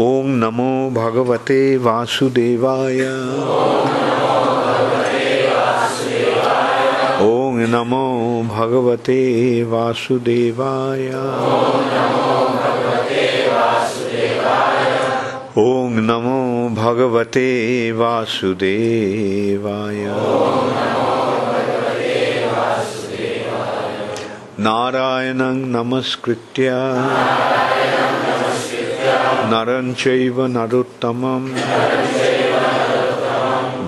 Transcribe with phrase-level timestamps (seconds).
[0.00, 3.00] ॐ नमो भगवते वासुदेवाय।
[7.20, 11.08] ॐ नमो भगवते वासुदेवाय।
[15.58, 20.06] ॐ नमो भगवते वासुदेवाय।
[24.58, 26.70] नारायणं नमस्कृत्य।
[29.26, 31.54] नरं चैव नरोत्तमं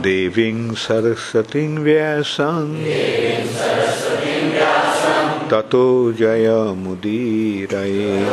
[0.02, 2.74] देवीं सरस्वतीं व्यासं
[5.50, 8.26] ततो जयमुदीरये।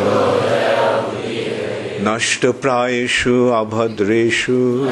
[2.01, 4.89] नष्टप्रायेषु अभद्रेषु।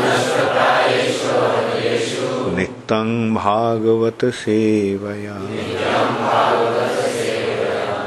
[2.57, 5.41] नित्यं भागवतसेवया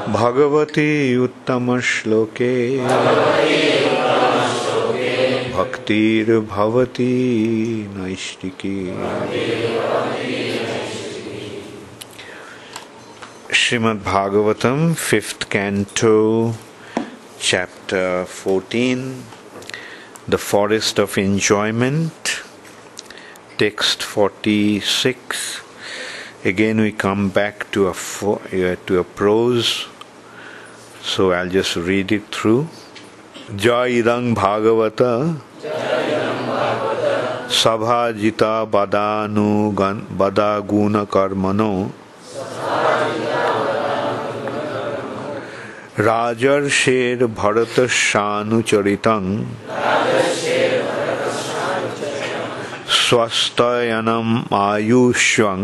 [0.09, 2.79] Bhagwati उत्तमश्लोके।
[5.86, 7.14] भक्तिर्भवती
[7.96, 8.78] नैष्टिकी
[13.60, 16.54] Srimad Bhagavatam, fifth canto,
[17.40, 19.24] chapter 14,
[20.28, 22.42] The Forest of Enjoyment,
[23.58, 25.62] text 46.
[26.44, 29.88] Again, we come back to a, fo- uh, to a prose,
[31.04, 32.68] so I'll just read it through.
[33.52, 35.42] Jaidang Bhagavata
[37.49, 39.73] Sabhajita Badanu
[40.19, 41.93] Badaguna Karmano
[45.99, 49.25] राजर्षेर Bharat शानुचरितं
[52.97, 55.63] स्वस्तयनम् आयुष्वं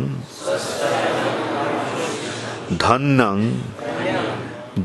[2.84, 3.42] धन्नं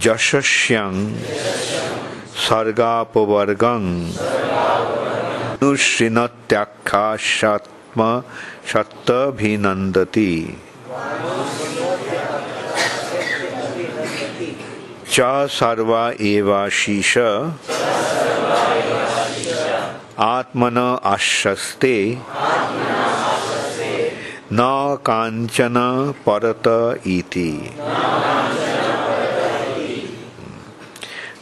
[0.05, 0.95] जशस्यं
[2.47, 3.85] सर्गापवर्गं
[5.57, 8.01] अनुशृणत्याख्याशात्म
[8.71, 10.33] शतभिनन्दति
[15.13, 15.15] च
[15.57, 17.13] सर्वा एवाशीष
[20.27, 20.77] आत्मन
[21.13, 21.97] आश्रस्ते।
[24.53, 24.59] न
[25.05, 25.77] कांचन
[26.27, 26.67] परत
[27.07, 27.51] इति।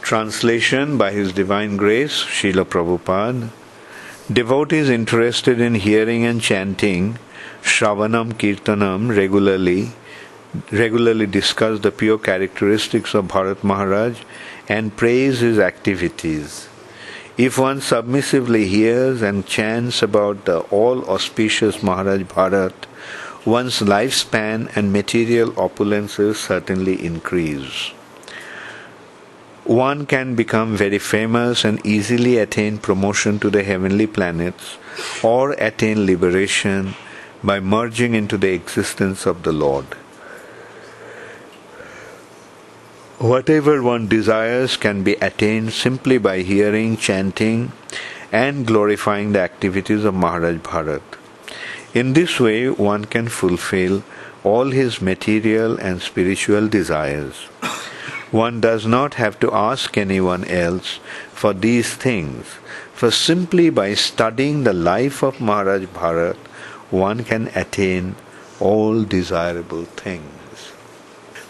[0.08, 3.48] Translation by His Divine Grace, Srila Prabhupada.
[4.32, 7.16] Devotees interested in hearing and chanting
[7.62, 9.92] Shravanam Kirtanam regularly
[10.72, 14.18] regularly discuss the pure characteristics of Bharat Maharaj
[14.68, 16.68] and praise his activities.
[17.38, 22.74] If one submissively hears and chants about the all auspicious Maharaj Bharat,
[23.44, 27.92] one's lifespan and material opulences certainly increase.
[29.66, 34.78] One can become very famous and easily attain promotion to the heavenly planets
[35.24, 36.94] or attain liberation
[37.42, 39.86] by merging into the existence of the Lord.
[43.18, 47.72] Whatever one desires can be attained simply by hearing, chanting,
[48.30, 51.02] and glorifying the activities of Maharaj Bharat.
[51.92, 54.04] In this way, one can fulfill
[54.44, 57.48] all his material and spiritual desires.
[58.32, 60.98] One does not have to ask anyone else
[61.32, 62.46] for these things,
[62.92, 66.36] for simply by studying the life of Maharaj Bharat,
[66.90, 68.16] one can attain
[68.58, 70.72] all desirable things.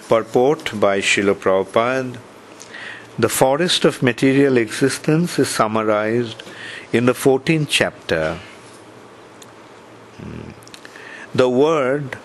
[0.07, 2.19] Purport by Srila Prabhupada
[3.19, 6.43] The forest of material existence is summarized
[6.93, 8.39] in the 14th chapter.
[10.19, 10.51] Hmm.
[11.35, 12.19] The word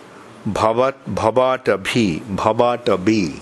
[0.46, 3.42] bhavat, bhavatabhi, bhavatabhi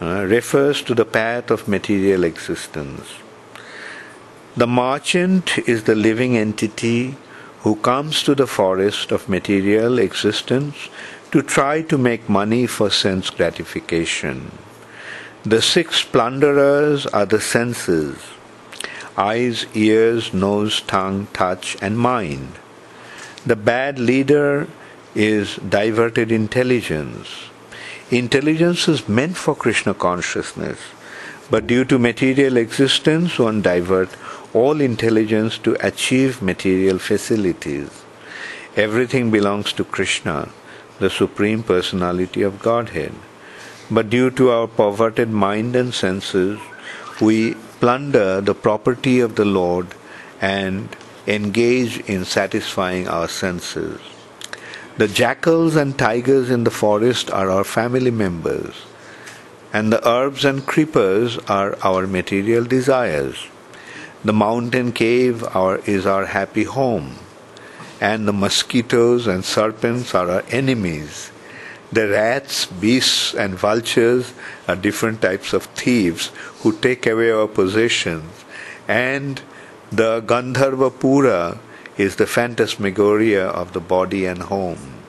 [0.00, 3.14] uh, refers to the path of material existence.
[4.56, 7.16] The merchant is the living entity
[7.60, 10.88] who comes to the forest of material existence
[11.32, 14.50] to try to make money for sense gratification.
[15.44, 18.16] The six plunderers are the senses
[19.16, 22.52] eyes, ears, nose, tongue, touch, and mind.
[23.44, 24.68] The bad leader
[25.14, 27.47] is diverted intelligence.
[28.10, 30.78] Intelligence is meant for Krishna consciousness,
[31.50, 34.08] but due to material existence, one divert
[34.54, 37.90] all intelligence to achieve material facilities.
[38.76, 40.48] Everything belongs to Krishna,
[40.98, 43.12] the Supreme Personality of Godhead.
[43.90, 46.58] But due to our perverted mind and senses,
[47.20, 49.88] we plunder the property of the Lord
[50.40, 50.96] and
[51.26, 54.00] engage in satisfying our senses.
[54.98, 58.74] The jackals and tigers in the forest are our family members,
[59.72, 63.46] and the herbs and creepers are our material desires.
[64.24, 67.14] The mountain cave our, is our happy home,
[68.00, 71.30] and the mosquitoes and serpents are our enemies.
[71.92, 74.34] The rats, beasts, and vultures
[74.66, 78.44] are different types of thieves who take away our possessions,
[78.88, 79.40] and
[79.92, 81.60] the Gandharva Pura
[81.98, 85.02] is the phantasmagoria of the body and home.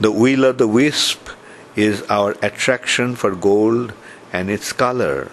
[0.00, 1.28] The will o' the wisp
[1.76, 3.92] is our attraction for gold
[4.32, 5.30] and its color.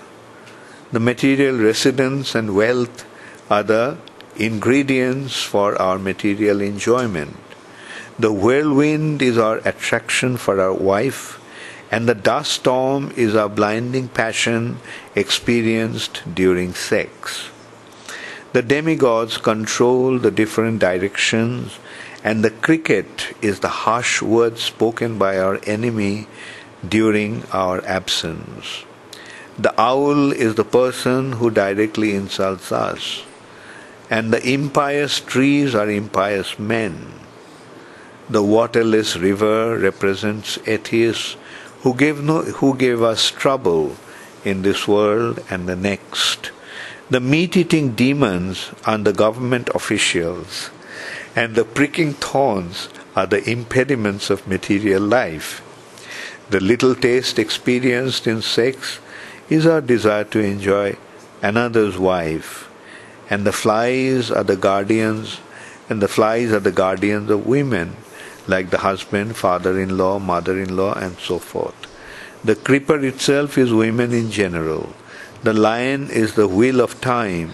[0.91, 3.05] The material residence and wealth
[3.49, 3.97] are the
[4.35, 7.37] ingredients for our material enjoyment.
[8.19, 11.39] The whirlwind is our attraction for our wife,
[11.89, 14.79] and the dust storm is our blinding passion
[15.15, 17.49] experienced during sex.
[18.51, 21.77] The demigods control the different directions,
[22.23, 26.27] and the cricket is the harsh word spoken by our enemy
[26.87, 28.85] during our absence.
[29.59, 33.23] The owl is the person who directly insults us,
[34.09, 37.19] and the impious trees are impious men.
[38.29, 41.37] The waterless river represents atheists
[41.81, 43.95] who gave, no, who gave us trouble
[44.43, 46.51] in this world and the next.
[47.11, 50.69] The meat eating demons are the government officials,
[51.35, 55.63] and the pricking thorns are the impediments of material life.
[56.51, 58.99] The little taste experienced in sex
[59.49, 60.97] is our desire to enjoy
[61.41, 62.69] another's wife,
[63.27, 65.39] and the flies are the guardians,
[65.89, 67.95] and the flies are the guardians of women,
[68.45, 71.73] like the husband, father in law, mother in law, and so forth.
[72.43, 74.93] The creeper itself is women in general.
[75.41, 77.53] The lion is the wheel of time,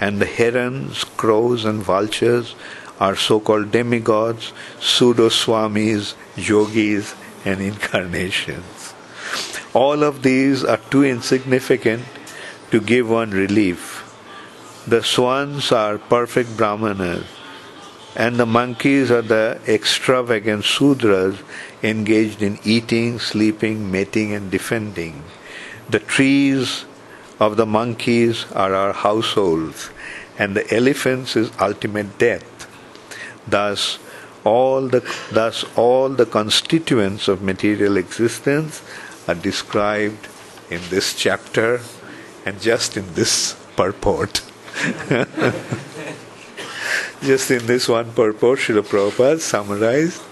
[0.00, 2.54] and the herons, crows, and vultures
[2.98, 7.14] are so called demigods, pseudo swamis, yogis,
[7.44, 8.94] and incarnations.
[9.74, 12.04] All of these are too insignificant
[12.70, 14.04] to give one relief.
[14.86, 17.26] The swans are perfect brahmanas,
[18.16, 21.38] and the monkeys are the extravagant sudras
[21.82, 25.22] engaged in eating, sleeping, mating, and defending.
[25.90, 26.86] The trees
[27.40, 29.90] of the monkeys are our households,
[30.38, 32.66] and the elephants is ultimate death.
[33.46, 33.98] Thus,
[34.44, 38.82] all the thus all the constituents of material existence
[39.26, 40.28] are described
[40.70, 41.80] in this chapter
[42.44, 44.42] and just in this purport.
[47.22, 50.22] just in this one purport, Srila Prabhupada summarized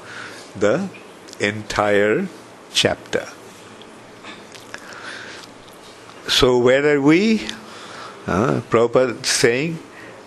[0.55, 0.89] the
[1.41, 2.29] entire
[2.73, 3.27] chapter.
[6.29, 7.47] So, where are we?
[8.27, 9.79] Uh, Prabhupada saying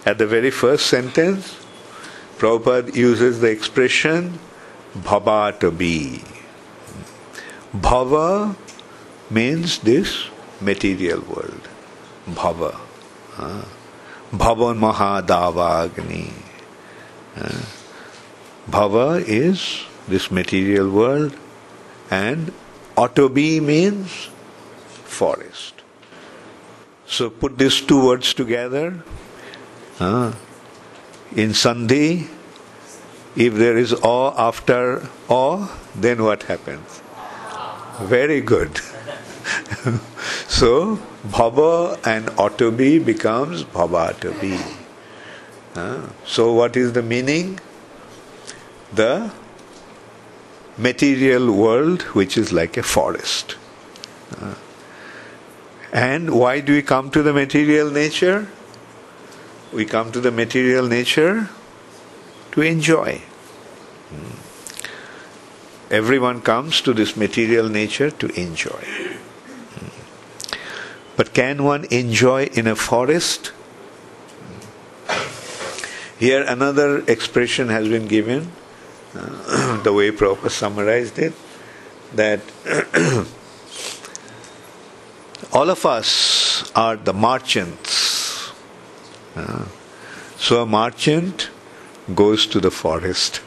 [0.06, 1.56] at the very first sentence,
[2.38, 4.40] Prabhupada uses the expression
[4.98, 6.22] bhava to be.
[7.76, 8.56] Bhava
[9.30, 10.30] means this
[10.62, 11.68] material world.
[12.28, 12.80] Bhava.
[13.38, 13.66] Uh,
[14.32, 16.32] Bhavan Mahadavagni.
[17.36, 17.66] Uh,
[18.70, 21.36] Bhava is this material world
[22.10, 22.54] and
[22.96, 24.30] Atavi means
[25.04, 25.79] forest.
[27.10, 29.04] So put these two words together.
[30.00, 30.32] Uh,
[31.36, 32.28] in Sandhi,
[33.36, 37.02] if there is awe after awe, then what happens?
[38.02, 38.78] Very good.
[40.48, 44.62] so, bhava and autobi becomes bhava autobi.
[45.76, 47.60] Uh, so, what is the meaning?
[48.94, 49.32] The
[50.78, 53.56] material world, which is like a forest.
[54.40, 54.54] Uh,
[55.92, 58.48] and why do we come to the material nature?
[59.74, 61.50] We come to the material nature
[62.52, 63.22] to enjoy.
[64.10, 65.94] Hmm.
[65.94, 69.18] Everyone comes to this material nature to enjoy.
[71.16, 73.52] But can one enjoy in a forest?
[76.18, 78.52] Here another expression has been given,
[79.16, 81.34] uh, the way Prabhupada summarized it,
[82.14, 82.40] that
[85.52, 88.52] all of us are the merchants.
[89.36, 89.66] Uh,
[90.38, 91.50] so a merchant
[92.16, 93.42] goes to the forest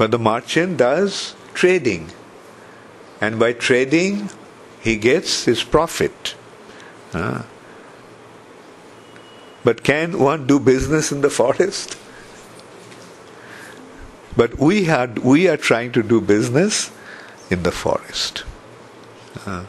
[0.00, 2.08] but the merchant does trading.
[3.20, 4.30] And by trading,
[4.80, 6.34] he gets his profit.
[7.12, 7.42] Uh,
[9.62, 11.98] but can one do business in the forest?
[14.34, 16.90] But we had we are trying to do business
[17.50, 18.44] in the forest.
[19.44, 19.66] Uh,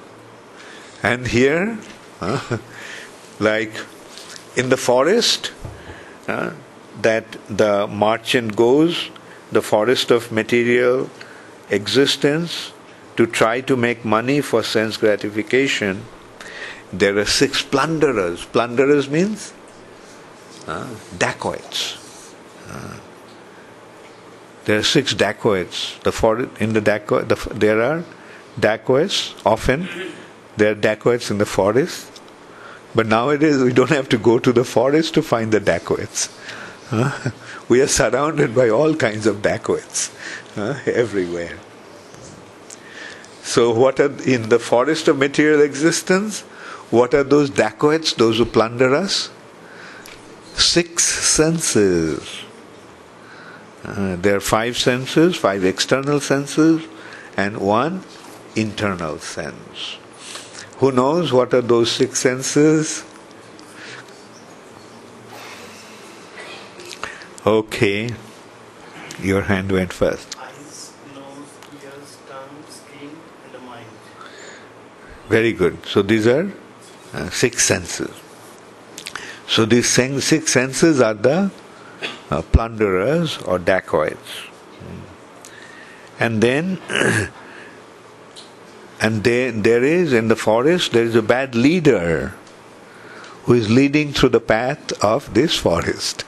[1.03, 1.77] and here,
[2.21, 2.57] uh,
[3.39, 3.71] like
[4.55, 5.51] in the forest,
[6.27, 6.51] uh,
[7.01, 9.09] that the merchant goes
[9.51, 11.09] the forest of material
[11.69, 12.71] existence
[13.17, 16.05] to try to make money for sense gratification,
[16.93, 18.45] there are six plunderers.
[18.45, 19.53] Plunderers means
[20.67, 21.97] uh, dacoits.
[24.65, 25.97] There are six dacoits.
[26.03, 28.03] The for, in the dacoit, the, there are
[28.59, 29.33] dacoits.
[29.45, 29.89] Often,
[30.57, 32.21] there are dacoits in the forest.
[32.93, 36.29] But nowadays, we don't have to go to the forest to find the dacoits.
[36.91, 37.31] Uh,
[37.69, 40.11] we are surrounded by all kinds of dacoits
[40.57, 41.57] uh, everywhere.
[43.43, 46.41] So, what are in the forest of material existence?
[46.91, 49.29] What are those dacoits, those who plunder us?
[50.55, 52.41] Six senses.
[53.83, 56.85] Uh, there are five senses, five external senses,
[57.35, 58.03] and one
[58.55, 59.97] internal sense.
[60.81, 63.03] Who knows what are those six senses?
[67.45, 68.09] Okay,
[69.21, 70.35] your hand went first.
[70.39, 71.23] Eyes, nose,
[71.83, 73.11] ears, tongue, skin,
[73.45, 73.85] and the mind.
[75.29, 75.85] Very good.
[75.85, 76.51] So these are
[77.13, 78.09] uh, six senses.
[79.47, 81.51] So these six senses are the
[82.31, 84.47] uh, plunderers or dacoits.
[86.19, 86.79] And then,
[89.01, 92.35] and there, there is in the forest, there is a bad leader
[93.43, 96.23] who is leading through the path of this forest.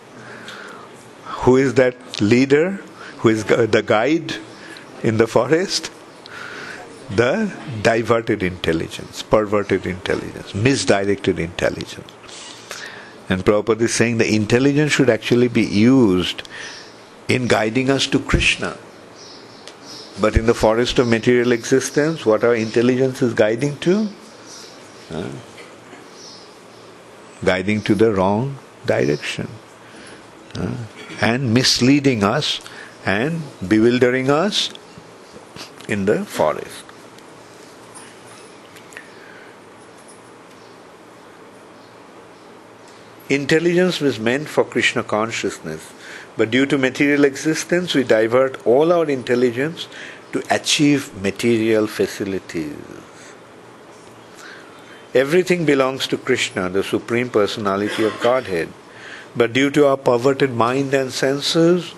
[1.43, 2.81] Who is that leader?
[3.19, 4.35] Who is the guide
[5.03, 5.91] in the forest?
[7.11, 7.53] The
[7.83, 12.11] diverted intelligence, perverted intelligence, misdirected intelligence.
[13.29, 16.47] And Prabhupada is saying the intelligence should actually be used
[17.27, 18.77] in guiding us to Krishna.
[20.21, 24.09] But in the forest of material existence, what our intelligence is guiding to?
[25.09, 25.29] Huh?
[27.43, 29.47] Guiding to the wrong direction.
[30.55, 30.71] Huh?
[31.19, 32.61] And misleading us
[33.05, 34.71] and bewildering us
[35.87, 36.85] in the forest.
[43.29, 45.91] Intelligence was meant for Krishna consciousness,
[46.35, 49.87] but due to material existence, we divert all our intelligence
[50.31, 52.75] to achieve material facilities.
[55.13, 58.69] Everything belongs to Krishna, the Supreme Personality of Godhead,
[59.35, 61.93] but due to our perverted mind and senses,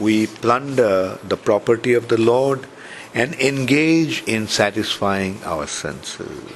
[0.00, 2.66] we plunder the property of the Lord
[3.14, 6.50] and engage in satisfying our senses.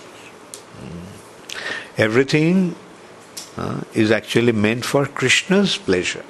[0.82, 1.06] Mm.
[1.96, 2.74] Everything
[3.56, 6.24] uh, is actually meant for Krishna's pleasure.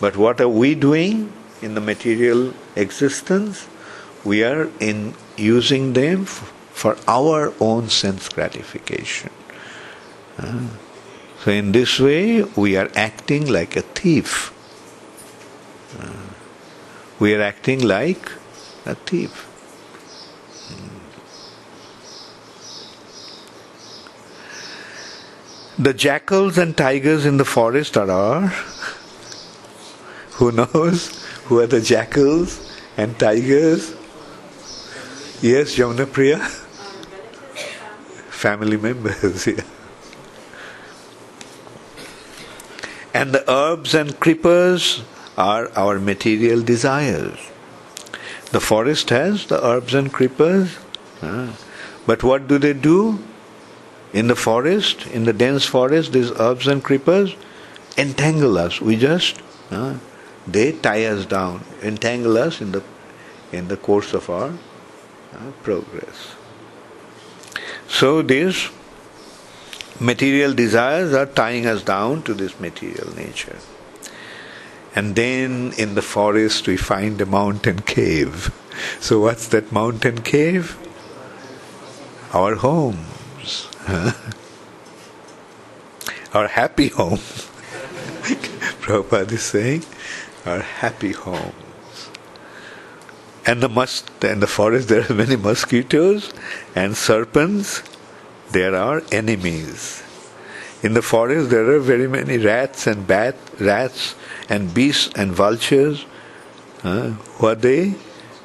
[0.00, 3.68] But what are we doing in the material existence?
[4.24, 9.30] We are in using them for our own sense gratification.
[10.38, 10.68] Uh,
[11.44, 14.52] so in this way, we are acting like a thief.
[15.98, 16.34] Uh,
[17.18, 18.32] we are acting like
[18.86, 19.46] a thief.
[25.78, 28.52] The jackals and tigers in the forest are our.
[30.40, 31.22] Who knows?
[31.44, 33.94] Who are the jackals and tigers?
[35.42, 36.38] Yes, Jamuna Priya?
[38.30, 39.60] Family members, yeah.
[43.12, 45.02] And the herbs and creepers
[45.36, 47.38] are our material desires.
[48.50, 50.78] The forest has the herbs and creepers,
[52.06, 53.18] but what do they do?
[54.14, 57.36] In the forest, in the dense forest, these herbs and creepers
[57.98, 58.80] entangle us.
[58.80, 59.42] We just,
[60.46, 62.82] they tie us down, entangle us in the
[63.52, 64.52] in the course of our
[65.34, 66.34] ah, progress.
[67.88, 68.68] So these
[69.98, 73.58] material desires are tying us down to this material nature.
[74.94, 78.52] And then in the forest we find a mountain cave.
[79.00, 80.76] So what's that mountain cave?
[82.32, 83.68] Our homes.
[86.32, 87.18] Our happy home.
[88.80, 89.84] Prabhupada is saying,
[90.46, 92.10] our happy homes.
[93.46, 96.32] And the mus- and the forest there are many mosquitoes
[96.74, 97.82] and serpents.
[98.50, 100.02] There are enemies.
[100.82, 104.14] In the forest there are very many rats and bat rats
[104.48, 106.04] and beasts and vultures.
[106.82, 107.94] Uh, who are they?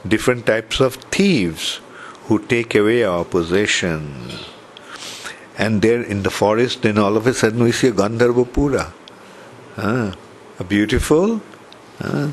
[0.08, 1.80] Different types of thieves
[2.26, 4.46] who take away our possessions.
[5.58, 8.92] And there in the forest, then all of a sudden we see a Gandharvapura.
[9.78, 10.12] Uh,
[10.60, 11.42] a beautiful,
[12.02, 12.32] uh,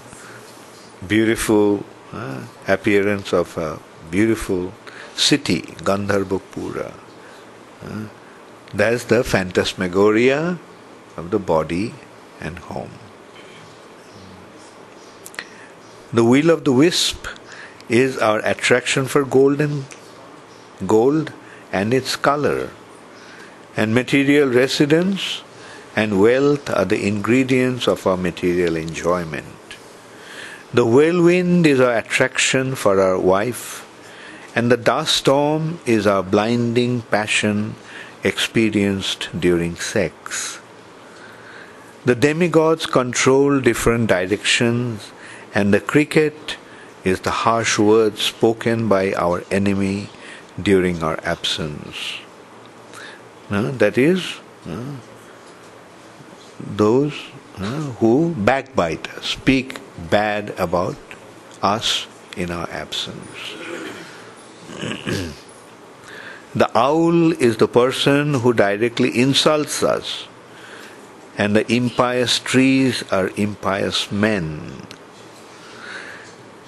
[1.06, 3.78] beautiful uh, appearance of a
[4.10, 4.72] beautiful
[5.14, 6.92] city, Gandharvapura.
[7.82, 8.06] Uh,
[8.74, 10.58] that's the phantasmagoria
[11.16, 11.94] of the body
[12.40, 12.90] and home.
[16.12, 17.26] The wheel of the wisp
[17.88, 19.86] is our attraction for golden
[20.86, 21.32] gold
[21.72, 22.70] and its color.
[23.76, 25.42] And material residence
[25.94, 29.46] and wealth are the ingredients of our material enjoyment.
[30.72, 33.86] The whirlwind is our attraction for our wife,
[34.54, 37.74] and the dust storm is our blinding passion
[38.24, 40.58] experienced during sex.
[42.04, 45.12] The demigods control different directions,
[45.54, 46.56] and the cricket
[47.04, 50.08] is the harsh words spoken by our enemy
[50.60, 52.18] during our absence.
[53.50, 54.96] Uh, that is, uh,
[56.66, 57.14] those
[57.58, 59.78] uh, who backbite speak
[60.10, 60.96] bad about
[61.62, 63.54] us in our absence.
[66.54, 70.28] the owl is the person who directly insults us,
[71.36, 74.86] and the impious trees are impious men.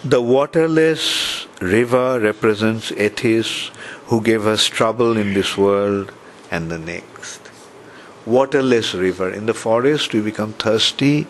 [0.05, 3.71] The waterless river represents atheists
[4.07, 6.13] who gave us trouble in this world
[6.51, 7.44] and the next.
[8.26, 9.31] Waterless river.
[9.31, 11.26] In the forest, we become thirsty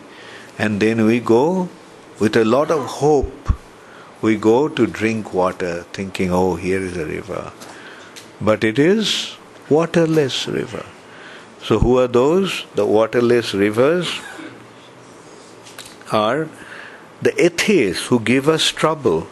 [0.57, 1.69] and then we go
[2.19, 3.53] with a lot of hope.
[4.21, 7.51] We go to drink water thinking, oh, here is a river.
[8.39, 9.35] But it is
[9.69, 10.85] waterless river.
[11.61, 12.65] So, who are those?
[12.75, 14.07] The waterless rivers
[16.11, 16.47] are
[17.21, 19.27] the atheists who give us trouble,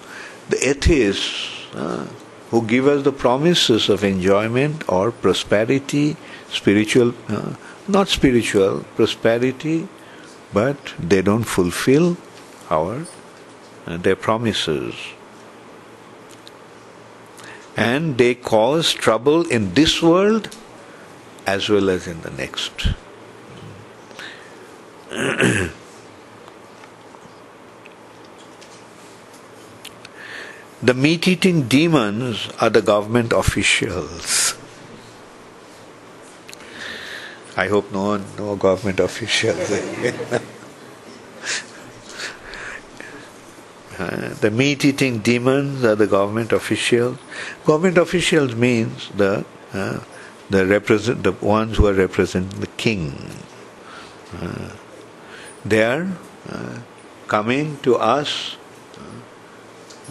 [0.49, 2.07] the atheists uh,
[2.49, 6.15] who give us the promises of enjoyment or prosperity,
[6.53, 7.55] spiritual, uh,
[7.87, 9.87] not spiritual, prosperity,
[10.53, 12.15] but they don't fulfill
[12.69, 13.05] our
[13.85, 14.95] uh, their promises.
[17.75, 20.55] And they cause trouble in this world
[21.45, 22.93] as well as in the next.
[30.83, 34.55] The meat eating demons are the government officials.
[37.55, 39.71] I hope no one, no government officials.
[43.99, 47.17] uh, the meat eating demons are the government officials.
[47.65, 49.99] Government officials means the uh,
[50.49, 53.15] the represent the ones who are representing the king.
[54.39, 54.69] Uh,
[55.63, 56.07] they are
[56.49, 56.79] uh,
[57.27, 58.57] coming to us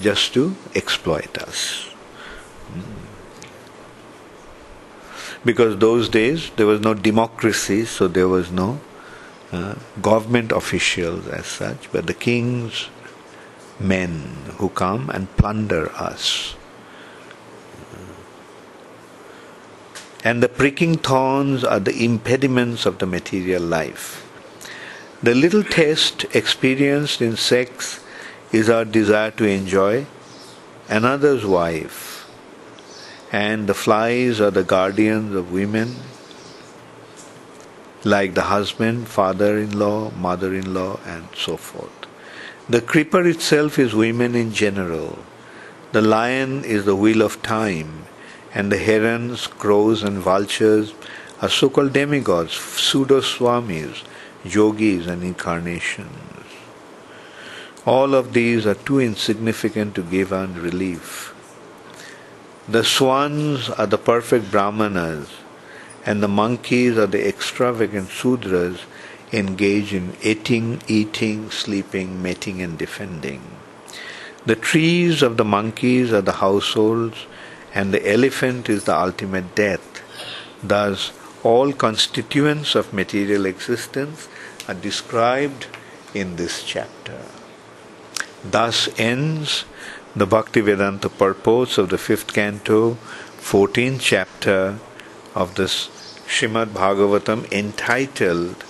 [0.00, 1.91] just to exploit us.
[5.44, 8.80] Because those days there was no democracy, so there was no
[9.50, 12.88] uh, government officials as such, but the king's
[13.80, 16.54] men who come and plunder us.
[20.24, 24.20] And the pricking thorns are the impediments of the material life.
[25.22, 28.02] The little taste experienced in sex
[28.52, 30.06] is our desire to enjoy
[30.88, 32.11] another's wife,
[33.32, 35.96] and the flies are the guardians of women,
[38.04, 41.90] like the husband, father in law, mother in law, and so forth.
[42.68, 45.18] The creeper itself is women in general.
[45.92, 48.04] The lion is the wheel of time,
[48.54, 50.92] and the herons, crows, and vultures
[51.40, 54.04] are so called demigods, pseudo swamis,
[54.44, 56.08] yogis, and incarnations.
[57.86, 61.31] All of these are too insignificant to give us relief.
[62.68, 65.28] The swans are the perfect brahmanas,
[66.06, 68.78] and the monkeys are the extravagant sudras
[69.32, 73.42] engaged in eating, eating, sleeping, mating, and defending.
[74.46, 77.26] The trees of the monkeys are the households,
[77.74, 80.00] and the elephant is the ultimate death.
[80.62, 84.28] Thus, all constituents of material existence
[84.68, 85.66] are described
[86.14, 87.20] in this chapter.
[88.44, 89.64] Thus ends
[90.14, 92.98] the Bhaktivedanta purport of the fifth canto,
[93.40, 94.78] 14th chapter
[95.34, 95.88] of this
[96.26, 98.64] Shrimad Bhagavatam entitled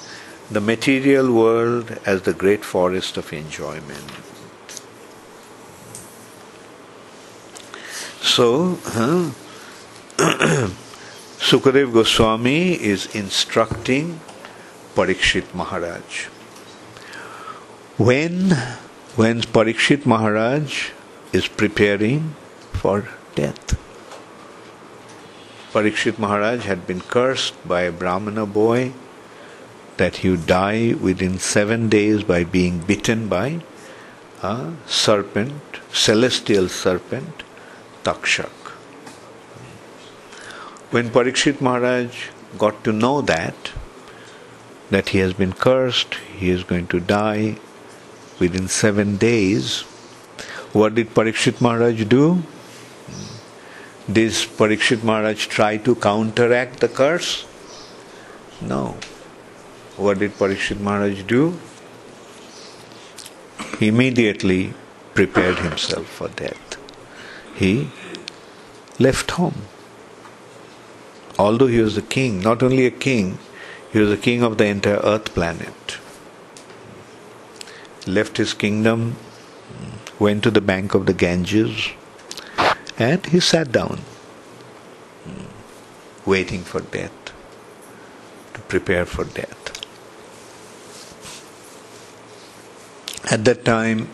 [0.51, 4.11] The Material World as the Great Forest of Enjoyment.
[8.21, 9.31] So, huh,
[11.43, 14.21] Sukadev Goswami is instructing
[14.95, 16.27] Parikshit Maharaj.
[17.99, 18.51] When
[19.17, 20.91] when Parikshit Maharaj
[21.33, 22.35] is preparing
[22.73, 23.79] for death.
[25.73, 28.93] Parikshit Maharaj had been cursed by a Brahmana boy
[29.97, 33.63] that he would die within seven days by being bitten by
[34.43, 37.43] a serpent, celestial serpent,
[38.05, 38.51] Takshak.
[40.91, 43.73] When Parikshit Maharaj got to know that,
[44.91, 47.57] that he has been cursed, he is going to die,
[48.39, 49.85] within seven days.
[50.73, 52.43] What did Parikshit Maharaj do?
[54.11, 57.45] Did Parikshit Maharaj try to counteract the curse?
[58.61, 58.97] No.
[59.97, 61.59] what did Parikshit Maharaj do?
[63.79, 64.73] He immediately
[65.15, 66.77] prepared himself for death.
[67.55, 67.91] He
[68.99, 69.63] left home.
[71.39, 73.39] Although he was a king, not only a king,
[73.93, 75.99] he was the king of the entire earth planet.
[78.07, 79.17] Left his kingdom,
[80.23, 81.91] went to the bank of the Ganges,
[82.97, 84.01] and he sat down,
[86.25, 87.33] waiting for death,
[88.55, 89.59] to prepare for death.
[93.33, 94.09] At that time,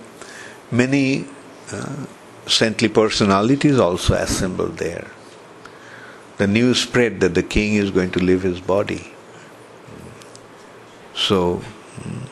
[0.71, 1.27] many
[1.73, 2.07] uh,
[2.47, 5.09] saintly personalities also assembled there.
[6.39, 9.13] The news spread that the king is going to leave his body.
[11.15, 11.63] So,
[12.01, 12.29] mm,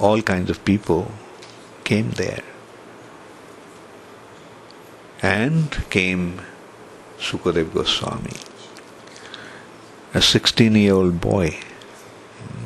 [0.00, 1.10] all kinds of people
[1.86, 2.42] came there.
[5.22, 6.42] And came
[7.18, 8.36] Sukadev Goswami,
[10.12, 11.56] a 16 year old boy,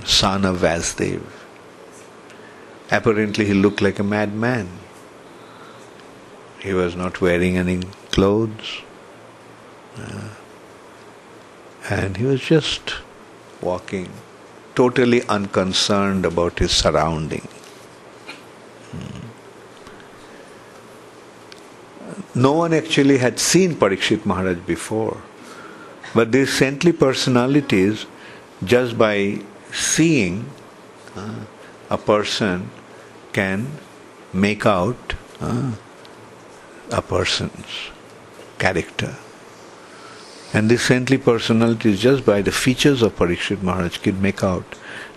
[0.04, 1.22] son of Vyasdev.
[2.90, 4.68] Apparently, he looked like a madman.
[6.58, 7.78] He was not wearing any
[8.10, 8.82] clothes.
[9.96, 10.28] Uh,
[11.88, 12.94] and he was just
[13.60, 14.10] walking,
[14.74, 17.46] totally unconcerned about his surrounding.
[22.34, 25.20] No one actually had seen Parikshit Maharaj before.
[26.14, 28.06] But these saintly personalities,
[28.64, 29.40] just by
[29.72, 30.50] seeing
[31.16, 31.44] uh,
[31.88, 32.70] a person,
[33.32, 33.68] can
[34.32, 35.72] make out uh,
[36.90, 37.90] a person's
[38.58, 39.16] character.
[40.52, 44.64] And these saintly personalities, just by the features of Parikshit Maharaj can make out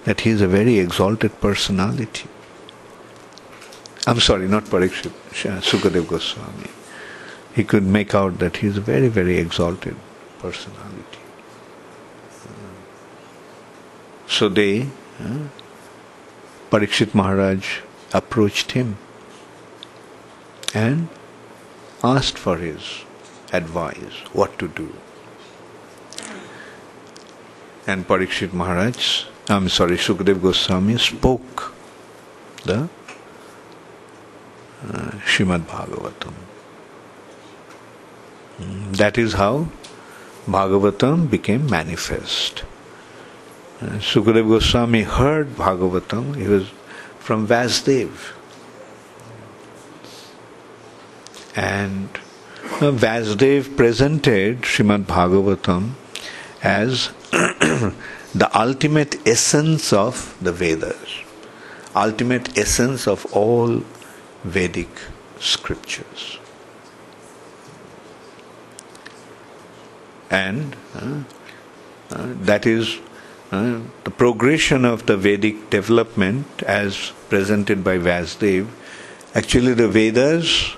[0.06, 2.30] that he is a very exalted personality.
[4.06, 5.14] I'm sorry, not Parikshit,
[5.62, 6.70] Sukadev Goswami.
[7.56, 9.96] He could make out that he is a very, very exalted
[10.40, 11.20] personality.
[14.28, 14.88] So they,
[15.24, 15.48] uh,
[16.70, 17.80] Parikshit Maharaj
[18.14, 18.98] approached him
[20.74, 21.08] and
[22.04, 23.06] asked for his
[23.54, 24.92] advice, what to do.
[27.88, 31.74] And Parikshit Maharaj, I'm sorry, Sukadev Goswami spoke
[32.66, 32.88] the uh,
[35.34, 36.34] Shrimad Bhagavatam.
[38.98, 39.68] That is how
[40.46, 42.64] Bhagavatam became manifest.
[43.82, 46.68] Uh, Sukadev Goswami heard Bhagavatam, he was
[47.18, 48.12] from Vyasdev.
[51.56, 52.10] And
[52.76, 55.94] uh, Vyasdev presented Srimad Bhagavatam
[56.62, 61.24] as the ultimate essence of the Vedas,
[61.96, 63.82] ultimate essence of all
[64.44, 64.90] Vedic
[65.44, 66.40] scriptures.
[70.30, 71.24] And uh,
[72.10, 73.00] uh, that is
[73.52, 78.68] uh, the progression of the Vedic development as presented by Vyasdev.
[79.36, 80.72] Actually, the Vedas,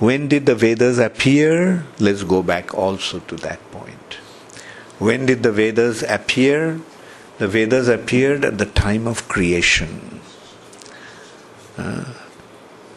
[0.00, 1.86] when did the Vedas appear?
[1.98, 4.18] Let's go back also to that point.
[4.98, 6.80] When did the Vedas appear?
[7.38, 10.20] The Vedas appeared at the time of creation.
[11.76, 12.04] Uh,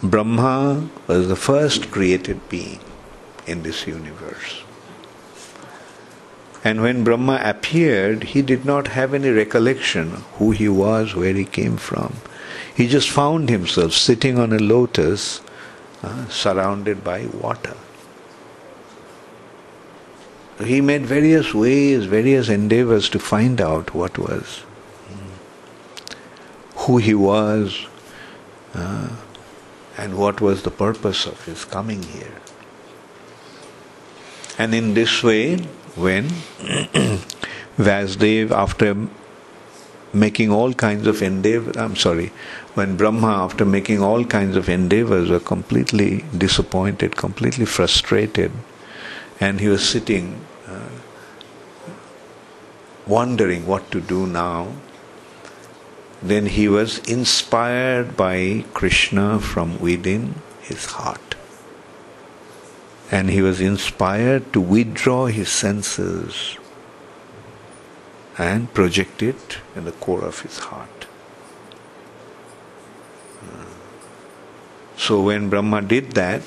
[0.04, 2.80] Brahma was the first created being
[3.48, 4.62] in this universe.
[6.64, 11.46] And when Brahma appeared, he did not have any recollection who he was, where he
[11.46, 12.18] came from.
[12.76, 15.42] He just found himself sitting on a lotus
[16.04, 17.76] uh, surrounded by water.
[20.64, 24.64] He made various ways, various endeavors to find out what was,
[26.76, 27.86] who he was,
[28.74, 29.10] uh,
[29.98, 32.36] and what was the purpose of his coming here.
[34.58, 35.58] And in this way,
[35.96, 36.26] when
[37.78, 39.08] Vyasdev, after
[40.14, 42.32] making all kinds of endeavors, I'm sorry,
[42.76, 48.52] when Brahma, after making all kinds of endeavors, were completely disappointed, completely frustrated,
[49.40, 50.90] and he was sitting, uh,
[53.06, 54.74] wondering what to do now,
[56.22, 61.36] then he was inspired by Krishna from within his heart
[63.12, 66.58] and he was inspired to withdraw his senses
[68.38, 71.08] and project it in the core of his heart.
[74.98, 76.42] So when Brahma did that,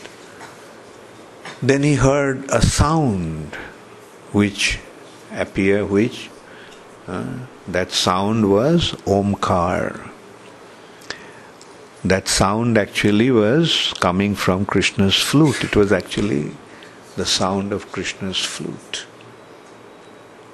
[1.63, 3.55] then he heard a sound
[4.33, 4.79] which
[5.33, 6.29] appeared, which
[7.11, 7.25] uh,
[7.67, 10.11] that sound was Omkar
[12.05, 15.63] that sound actually was coming from Krishna's flute.
[15.63, 16.53] It was actually
[17.17, 19.07] the sound of Krishna's flute.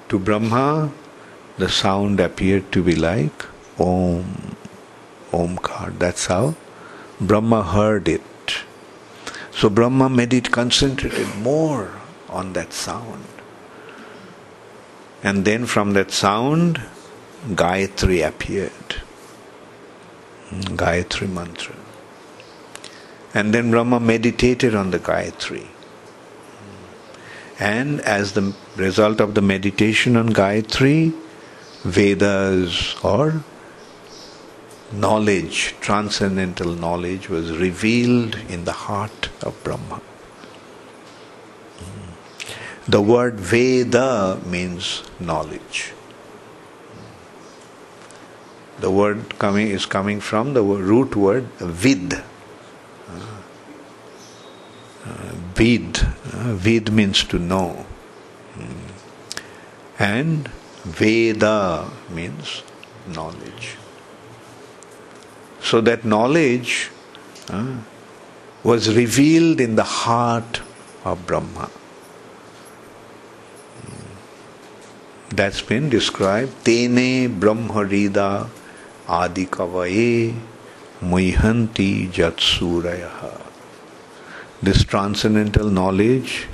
[0.09, 0.91] To Brahma,
[1.57, 3.45] the sound appeared to be like
[3.79, 4.55] Om,
[5.31, 5.97] Omkar.
[5.97, 6.55] That's how
[7.21, 8.21] Brahma heard it.
[9.51, 11.91] So Brahma made it concentrated more
[12.27, 13.23] on that sound.
[15.23, 16.81] And then from that sound,
[17.49, 19.01] Gayatri appeared.
[20.51, 21.75] Gayatri mantra.
[23.33, 25.67] And then Brahma meditated on the Gayatri.
[27.59, 31.13] And as the result of the meditation on Gayatri,
[31.83, 33.43] Vedas or
[34.91, 40.01] knowledge, transcendental knowledge, was revealed in the heart of Brahma.
[42.87, 45.91] The word Veda means knowledge.
[48.79, 52.13] The word coming is coming from the root word vid.
[52.13, 52.21] Uh,
[55.55, 55.99] vid.
[56.31, 57.85] Uh, vid means to know.
[59.99, 60.47] And
[60.85, 62.63] Veda means
[63.07, 63.75] knowledge.
[65.61, 66.91] So that knowledge
[67.49, 67.77] uh,
[68.63, 70.61] was revealed in the heart
[71.03, 71.69] of Brahma.
[75.29, 76.63] That's been described.
[76.63, 78.49] Tene Brahmarida
[79.07, 80.33] Adikavaye
[81.01, 83.41] Muihanti Jatsuraya.
[84.61, 86.47] This transcendental knowledge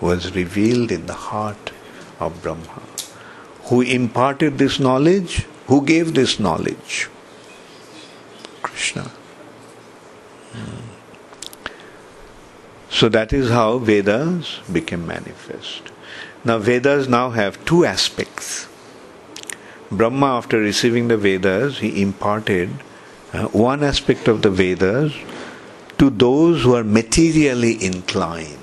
[0.00, 1.72] was revealed in the heart
[2.20, 2.82] of Brahma.
[3.64, 5.46] Who imparted this knowledge?
[5.66, 7.08] Who gave this knowledge?
[8.62, 9.10] Krishna.
[10.52, 10.80] Hmm.
[12.90, 15.90] So that is how Vedas became manifest.
[16.42, 18.66] Now, Vedas now have two aspects.
[19.90, 22.70] Brahma, after receiving the Vedas, he imparted
[23.32, 25.12] uh, one aspect of the Vedas
[25.98, 28.56] to those who are materially inclined.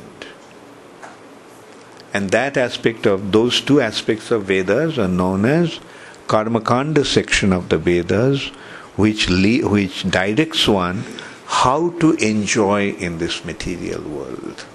[2.13, 5.80] And that aspect of those two aspects of Vedas are known as
[6.28, 8.48] Karmakanda section of the Vedas,
[8.96, 11.04] which, le- which directs one
[11.46, 14.66] how to enjoy in this material world.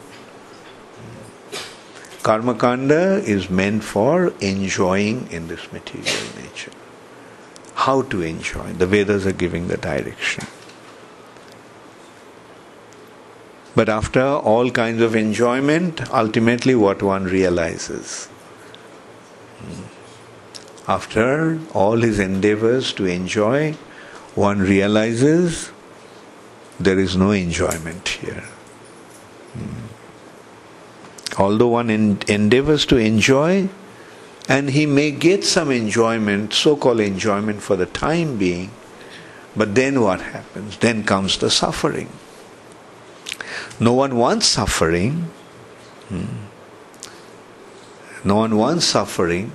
[2.23, 6.71] Karmakanda is meant for enjoying in this material nature.
[7.75, 8.73] How to enjoy.
[8.75, 10.47] The Vedas are giving the direction.
[13.75, 18.29] But after all kinds of enjoyment, ultimately what one realizes.
[20.87, 23.73] After all his endeavors to enjoy,
[24.35, 25.71] one realizes
[26.79, 28.45] there is no enjoyment here.
[29.55, 29.92] Hmm.
[31.39, 33.69] Although one endeavors to enjoy,
[34.49, 38.71] and he may get some enjoyment, so called enjoyment for the time being,
[39.57, 40.79] but then what happens?
[40.79, 42.09] Then comes the suffering.
[43.81, 45.31] No one wants suffering.
[46.09, 46.49] Hmm.
[48.25, 49.53] No one wants suffering,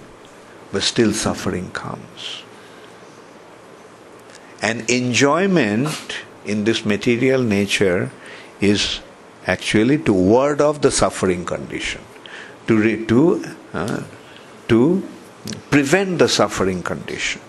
[0.71, 2.43] but still suffering comes.
[4.61, 8.11] And enjoyment in this material nature
[8.59, 8.99] is
[9.47, 12.01] actually to ward off the suffering condition,
[12.67, 14.03] to, re, to, uh,
[14.67, 15.07] to
[15.71, 17.41] prevent the suffering condition.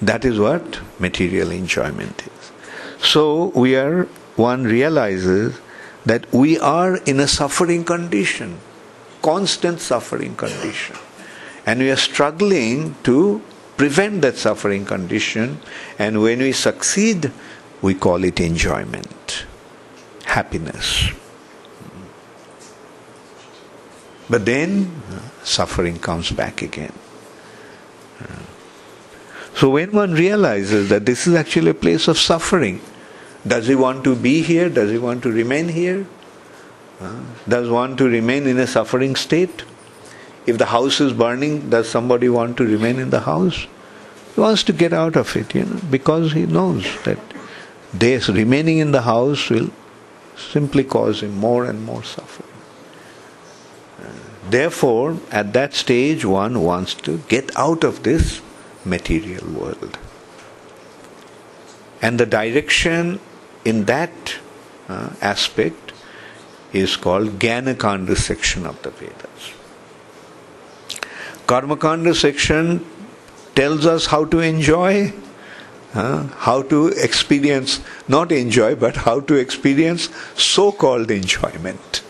[0.00, 2.52] That is what material enjoyment is.
[3.06, 4.04] So we are,
[4.36, 5.60] one realizes
[6.06, 8.58] that we are in a suffering condition,
[9.22, 10.96] constant suffering condition.
[11.66, 13.42] And we are struggling to
[13.76, 15.60] prevent that suffering condition,
[15.98, 17.32] and when we succeed,
[17.82, 19.23] we call it enjoyment
[20.34, 21.10] happiness.
[24.28, 26.92] But then uh, suffering comes back again.
[28.20, 28.42] Uh,
[29.54, 32.80] so when one realizes that this is actually a place of suffering,
[33.46, 34.68] does he want to be here?
[34.70, 36.06] Does he want to remain here?
[37.00, 39.64] Uh, does one want to remain in a suffering state?
[40.46, 43.66] If the house is burning, does somebody want to remain in the house?
[44.34, 47.18] He wants to get out of it, you know, because he knows that
[47.92, 49.70] this remaining in the house will
[50.36, 52.54] simply causing more and more suffering.
[54.50, 58.42] Therefore, at that stage, one wants to get out of this
[58.84, 59.98] material world.
[62.02, 63.20] And the direction
[63.64, 64.36] in that
[64.88, 65.92] uh, aspect
[66.74, 69.52] is called Jnanakanda section of the Vedas.
[71.46, 72.84] Karmakanda section
[73.54, 75.12] tells us how to enjoy
[75.94, 82.02] uh, how to experience, not enjoy, but how to experience so called enjoyment.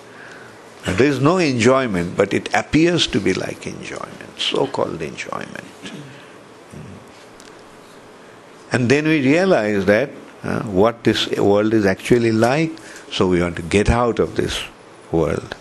[0.87, 5.93] There is no enjoyment, but it appears to be like enjoyment, so called enjoyment.
[8.73, 10.11] And then we realize that
[10.43, 12.73] uh, what this world is actually like,
[13.11, 14.61] so we want to get out of this
[15.13, 15.55] world.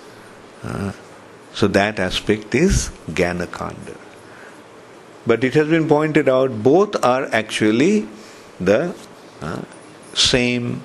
[0.63, 0.91] Uh,
[1.53, 3.92] so that aspect is Jnanakanda.
[5.25, 8.07] But it has been pointed out both are actually
[8.59, 8.95] the
[9.41, 9.61] uh,
[10.13, 10.81] same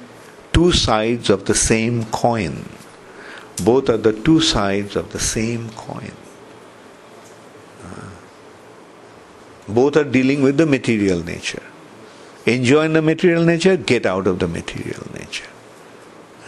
[0.52, 2.64] two sides of the same coin.
[3.64, 6.12] Both are the two sides of the same coin.
[7.84, 8.08] Uh,
[9.68, 11.62] both are dealing with the material nature.
[12.46, 15.50] Enjoy the material nature, get out of the material nature.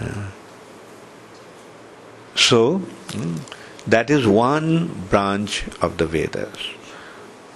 [0.00, 0.30] Uh,
[2.34, 3.40] so, mm,
[3.86, 6.79] that is one branch of the Vedas.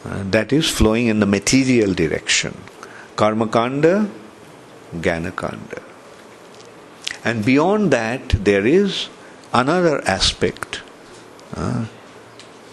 [0.05, 2.57] Uh, that is flowing in the material direction.
[3.17, 4.09] Karma Kanda,
[4.95, 5.83] Jnana Kanda.
[7.25, 9.09] And beyond that, there is
[9.53, 10.83] another aspect.
[11.55, 11.87] Uh,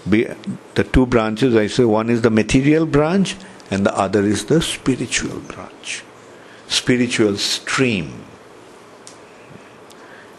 [0.10, 0.28] be,
[0.76, 3.36] the two branches, I say, one is the material branch
[3.70, 6.04] and the other is the spiritual branch,
[6.68, 8.26] spiritual stream.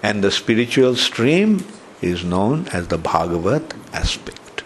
[0.03, 1.65] And the spiritual stream
[2.03, 4.65] is known as the Bhagavat aspect.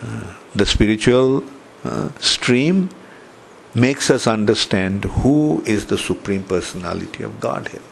[0.00, 1.44] Uh, the spiritual
[1.84, 2.90] uh, stream
[3.74, 7.82] makes us understand who is the Supreme Personality of Godhead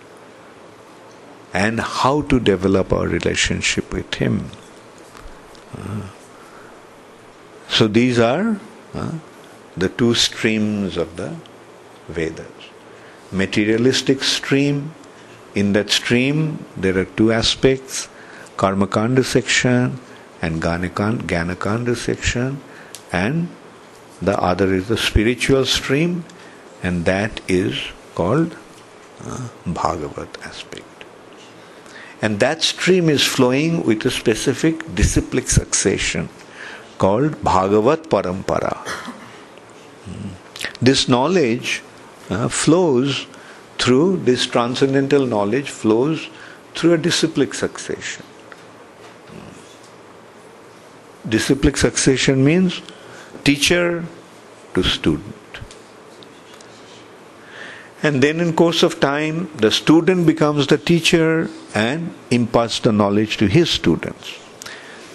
[1.54, 4.50] and how to develop our relationship with Him.
[5.76, 6.02] Uh,
[7.68, 8.58] so these are
[8.94, 9.12] uh,
[9.76, 11.34] the two streams of the
[12.08, 12.46] Vedas.
[13.30, 14.92] Materialistic stream,
[15.54, 18.08] in that stream there are two aspects,
[18.56, 20.00] Karmakanda section
[20.40, 22.60] and Jnanakanda section,
[23.12, 23.48] and
[24.20, 26.24] the other is the spiritual stream,
[26.82, 27.80] and that is
[28.14, 28.56] called
[29.24, 30.84] uh, Bhagavat aspect.
[32.20, 36.28] And that stream is flowing with a specific disciplic succession
[36.98, 38.76] called Bhagavat Parampara.
[40.04, 40.28] Hmm.
[40.82, 41.82] This knowledge
[42.30, 43.26] uh, flows
[43.78, 46.28] through, this transcendental knowledge flows
[46.74, 48.24] through a disciplic succession.
[51.28, 52.80] Disciplic succession means
[53.44, 54.04] teacher
[54.74, 55.34] to student.
[58.02, 63.36] And then in course of time, the student becomes the teacher and imparts the knowledge
[63.38, 64.38] to his students.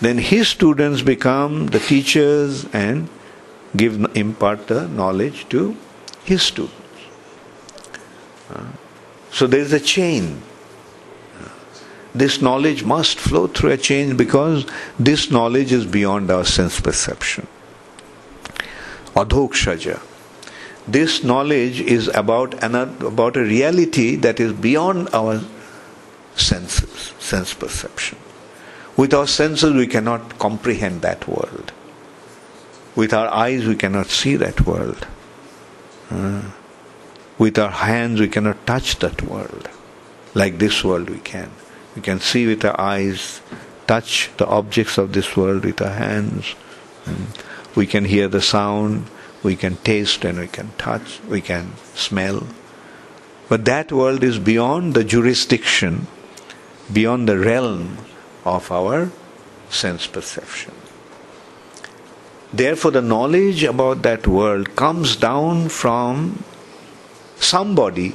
[0.02, 3.08] Then his students become the teachers and
[3.76, 5.78] give impart the knowledge to
[6.26, 6.76] his students.
[8.50, 8.66] Uh,
[9.32, 10.42] so there is a chain.
[12.16, 14.66] This knowledge must flow through a change because
[15.00, 17.48] this knowledge is beyond our sense perception.
[19.16, 20.00] Adhokshaja
[20.88, 25.42] this knowledge is about another, about a reality that is beyond our
[26.36, 28.18] senses, sense perception.
[28.98, 31.72] With our senses, we cannot comprehend that world.
[32.96, 35.08] With our eyes, we cannot see that world.
[36.12, 36.44] Uh,
[37.38, 39.70] with our hands, we cannot touch that world.
[40.34, 41.50] Like this world, we can.
[41.96, 43.42] We can see with our eyes,
[43.88, 46.56] touch the objects of this world with our hands.
[47.76, 49.08] we can hear the sound
[49.44, 52.48] we can taste and we can touch, we can smell.
[53.50, 56.08] But that world is beyond the jurisdiction,
[56.92, 57.98] beyond the realm
[58.46, 59.12] of our
[59.70, 60.74] sense perception.
[62.54, 66.44] Therefore, the knowledge about that world comes down from
[67.38, 68.10] somebody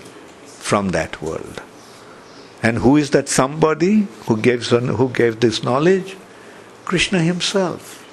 [0.44, 1.60] from that world.
[2.62, 6.16] And who is that somebody who gave, who gave this knowledge?
[6.84, 8.04] Krishna himself.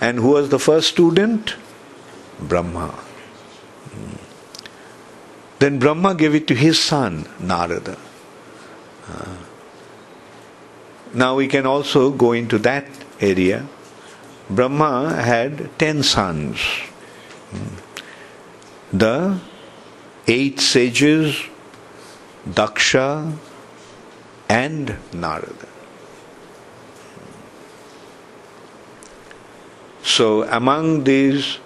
[0.00, 1.54] And who was the first student?
[2.40, 2.94] Brahma.
[5.58, 7.96] Then Brahma gave it to his son, Narada.
[9.08, 9.36] Uh,
[11.14, 12.84] now we can also go into that
[13.20, 13.66] area.
[14.50, 16.60] Brahma had ten sons.
[18.92, 19.38] The
[20.26, 21.40] eight sages,
[22.48, 23.36] Daksha,
[24.48, 25.68] and Narada.
[30.02, 31.58] So among these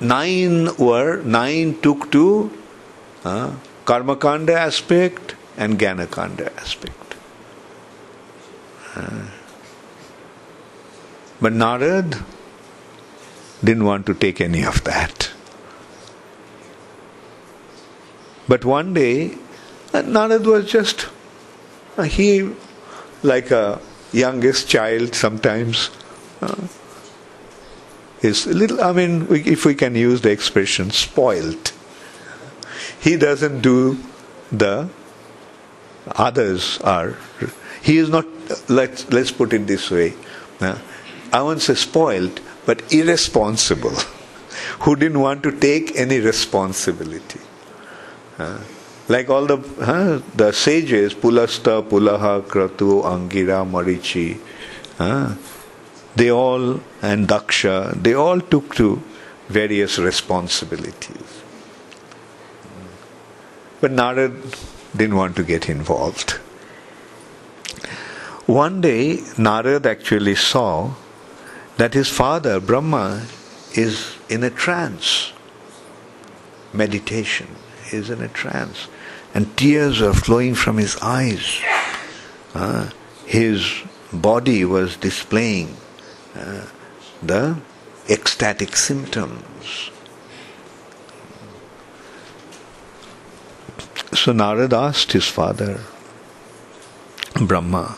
[0.00, 2.50] nine were, nine took to
[3.24, 3.52] uh,
[3.84, 7.14] Karmakanda aspect and Jnanakanda aspect.
[8.94, 9.26] Uh,
[11.40, 12.24] but Narad
[13.62, 15.30] didn't want to take any of that.
[18.48, 19.32] But one day,
[19.92, 21.08] uh, Narad was just,
[21.96, 22.52] uh, he,
[23.22, 23.80] like a
[24.12, 25.90] youngest child sometimes,
[26.40, 26.68] uh,
[28.22, 31.72] is a little, I mean, if we can use the expression, spoilt.
[33.00, 33.98] He doesn't do
[34.52, 34.88] the
[36.06, 37.16] others are.
[37.82, 38.26] He is not,
[38.68, 40.14] let's, let's put it this way.
[40.60, 40.78] Uh,
[41.32, 43.90] I won't say spoiled, but irresponsible,
[44.80, 47.40] who didn't want to take any responsibility.
[49.08, 54.38] Like all the uh, the sages, Pulasta, Pulaha, Kratu, Angira, Marichi,
[54.98, 55.34] uh,
[56.16, 59.02] they all, and Daksha, they all took to
[59.48, 61.42] various responsibilities.
[63.80, 64.34] But Narad
[64.96, 66.32] didn't want to get involved.
[68.46, 70.94] One day, Narad actually saw
[71.76, 73.26] that his father, Brahma,
[73.74, 75.32] is in a trance,
[76.72, 77.48] meditation,
[77.92, 78.88] is in a trance,
[79.34, 81.60] and tears are flowing from his eyes.
[82.54, 82.90] Uh,
[83.26, 83.82] his
[84.12, 85.76] body was displaying
[86.34, 86.66] uh,
[87.22, 87.56] the
[88.08, 89.90] ecstatic symptoms.
[94.14, 95.80] So Narad asked his father,
[97.34, 97.96] Brahma,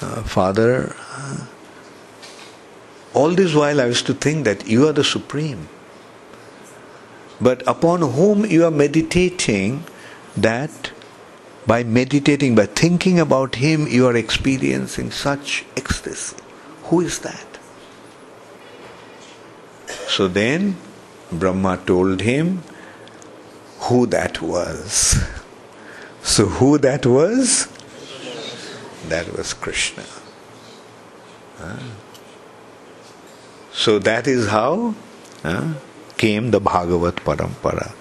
[0.00, 1.46] uh, Father, uh,
[3.14, 5.68] all this while I used to think that you are the Supreme.
[7.40, 9.84] But upon whom you are meditating,
[10.36, 10.92] that
[11.66, 16.36] by meditating, by thinking about Him, you are experiencing such ecstasy.
[16.84, 17.46] Who is that?
[20.08, 20.76] So then
[21.32, 22.62] Brahma told him
[23.80, 25.16] who that was.
[26.22, 27.68] So, who that was?
[29.08, 30.02] That was Krishna.
[33.72, 34.96] So, that is how
[36.16, 37.92] came the Bhagavat Parampara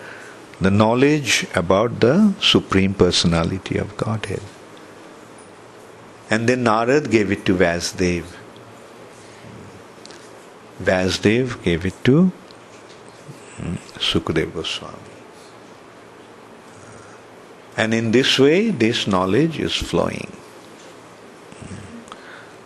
[0.61, 4.41] the knowledge about the Supreme Personality of Godhead.
[6.30, 8.24] And then Narad gave it to Vyasdev.
[10.82, 12.32] Vyasdev gave it to
[13.57, 14.97] hmm, Sukadeva Goswami.
[17.78, 20.32] And in this way, this knowledge is flowing.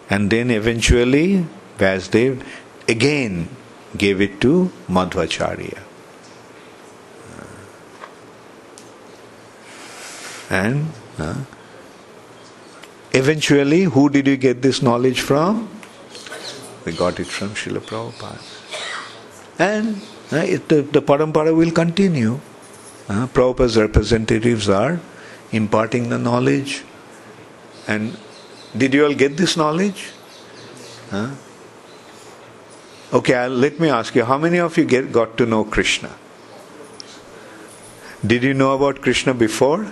[0.10, 1.46] And then eventually,
[1.80, 2.44] Vyasdev
[2.88, 3.50] again
[3.98, 5.80] gave it to Madhvacharya.
[10.50, 11.36] And uh,
[13.12, 15.70] eventually, who did you get this knowledge from?
[16.86, 18.42] We got it from Srila Prabhupada.
[19.60, 22.40] And uh, it, the, the parampara will continue.
[23.08, 25.00] Uh, Prabhupada's representatives are
[25.52, 26.84] imparting the knowledge.
[27.88, 28.18] And
[28.76, 30.12] did you all get this knowledge?
[31.12, 31.32] Huh?
[33.12, 36.12] Okay, let me ask you how many of you get, got to know Krishna?
[38.26, 39.88] Did you know about Krishna before?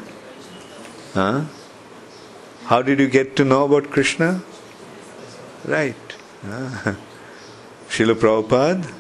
[1.13, 1.45] Huh?
[2.65, 4.43] How did you get to know about Krishna?
[5.65, 5.95] Right.
[6.45, 6.95] Uh,
[7.89, 8.93] Srila Prabhupada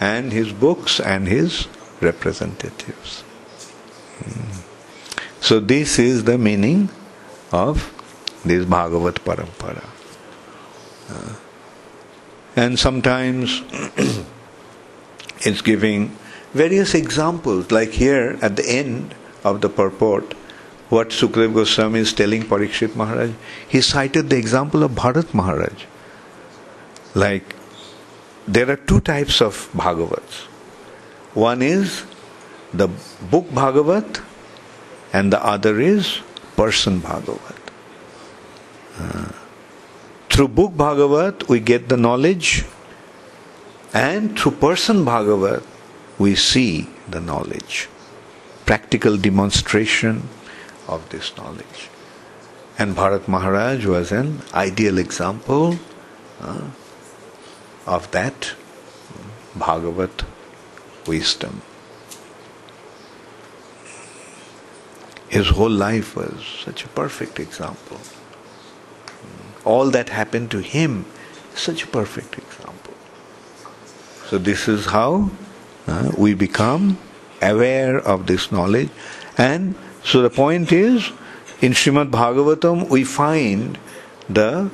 [0.00, 1.68] and his books and his
[2.00, 3.20] representatives.
[4.20, 4.60] Hmm.
[5.40, 6.88] So, this is the meaning
[7.52, 7.92] of
[8.42, 9.84] this Bhagavat Parampara.
[11.10, 11.34] Uh,
[12.56, 13.62] and sometimes
[15.40, 16.16] it's giving
[16.52, 20.34] various examples, like here at the end of the purport,
[20.88, 23.30] what Sukadeva Goswami is telling Parikshit Maharaj,
[23.68, 25.84] he cited the example of Bharat Maharaj.
[27.14, 27.56] Like,
[28.46, 30.44] there are two types of Bhagavats.
[31.34, 32.04] One is
[32.72, 32.88] the
[33.30, 34.20] book Bhagavat,
[35.12, 36.20] and the other is
[36.56, 37.56] person Bhagavat.
[38.98, 39.32] Uh,
[40.34, 42.64] through book Bhagavat, we get the knowledge,
[43.92, 45.62] and through person Bhagavat,
[46.18, 47.88] we see the knowledge.
[48.66, 50.28] Practical demonstration
[50.88, 51.88] of this knowledge.
[52.76, 55.78] And Bharat Maharaj was an ideal example
[56.40, 56.68] uh,
[57.86, 58.54] of that
[59.54, 60.24] Bhagavat
[61.06, 61.62] wisdom.
[65.28, 68.00] His whole life was such a perfect example.
[69.64, 71.06] All that happened to him.
[71.54, 72.94] Such a perfect example.
[74.26, 75.30] So, this is how
[75.86, 76.98] uh, we become
[77.42, 78.90] aware of this knowledge
[79.36, 81.10] and so the point is,
[81.60, 83.78] in Srimad Bhagavatam, we find
[84.28, 84.70] the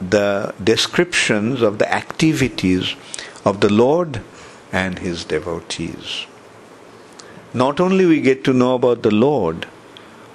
[0.00, 2.94] the descriptions of the activities
[3.44, 4.20] of the Lord
[4.70, 6.26] and his devotees.
[7.54, 9.66] Not only we get to know about the Lord,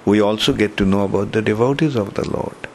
[0.04, 2.69] we also get to know about the devotees of the Lord.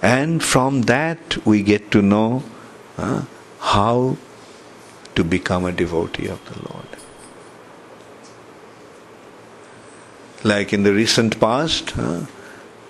[0.00, 2.42] And from that we get to know
[3.60, 4.16] how
[5.14, 6.86] to become a devotee of the Lord.
[10.44, 11.90] Like in the recent past,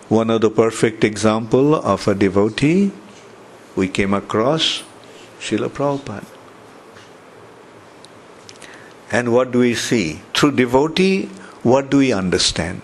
[0.09, 2.93] one of the perfect example of a devotee
[3.77, 4.83] we came across
[5.41, 6.27] Srila Prabhupada.
[9.11, 10.21] And what do we see?
[10.35, 11.27] Through devotee,
[11.63, 12.83] what do we understand?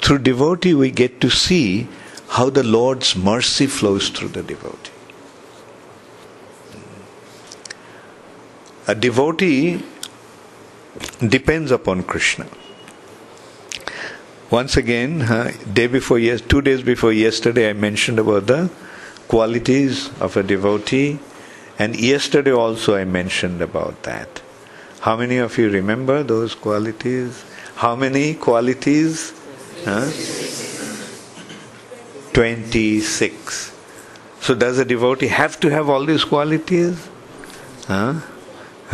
[0.00, 1.86] Through devotee, we get to see
[2.28, 4.90] how the Lord's mercy flows through the devotee.
[8.88, 9.82] A devotee
[11.26, 12.46] depends upon Krishna.
[14.50, 15.26] Once again,
[15.72, 18.70] day before yes, two days before yesterday, I mentioned about the
[19.26, 21.18] qualities of a devotee,
[21.78, 24.40] and yesterday also I mentioned about that.
[25.00, 27.44] How many of you remember those qualities?
[27.74, 29.32] How many qualities?
[29.84, 30.10] Huh?
[32.36, 33.72] 26.
[34.42, 37.08] So, does a devotee have to have all these qualities?
[37.86, 38.20] Huh?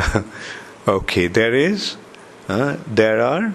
[0.87, 1.97] okay, there is.
[2.49, 3.53] Uh, there are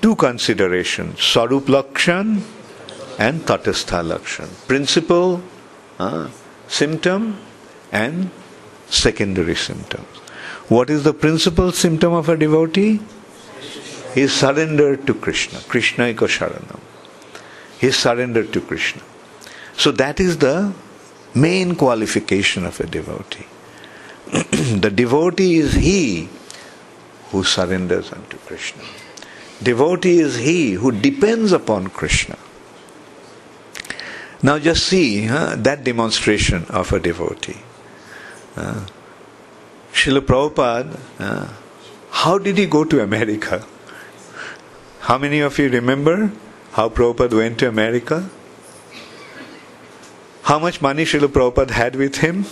[0.00, 2.40] two considerations Swarup Lakshan
[3.18, 4.48] and Tatastha Lakshan.
[4.66, 5.42] Principal
[5.98, 6.30] uh,
[6.66, 7.36] symptom
[7.92, 8.30] and
[8.88, 10.16] secondary symptoms.
[10.68, 13.00] What is the principal symptom of a devotee?
[14.14, 15.58] He is surrendered to Krishna.
[15.68, 16.80] Krishna eka sharanam.
[17.78, 19.02] He is surrendered to Krishna.
[19.76, 20.72] So that is the
[21.34, 23.46] main qualification of a devotee.
[24.80, 26.28] the devotee is he
[27.30, 28.82] who surrenders unto Krishna.
[29.62, 32.36] Devotee is he who depends upon Krishna.
[34.42, 37.56] Now just see huh, that demonstration of a devotee.
[38.56, 38.86] Uh,
[39.92, 41.48] Srila Prabhupada, uh,
[42.10, 43.64] how did he go to America?
[45.00, 46.32] How many of you remember
[46.72, 48.28] how Prabhupada went to America?
[50.46, 52.44] How much money Srila Prabhupada had with him?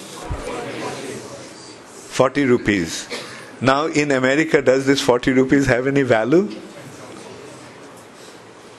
[2.15, 3.09] 40 rupees.
[3.61, 6.49] Now in America, does this 40 rupees have any value?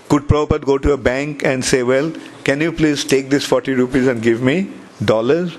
[0.10, 2.12] Could Prabhupada go to a bank and say, Well,
[2.44, 4.70] can you please take this 40 rupees and give me
[5.06, 5.58] dollars?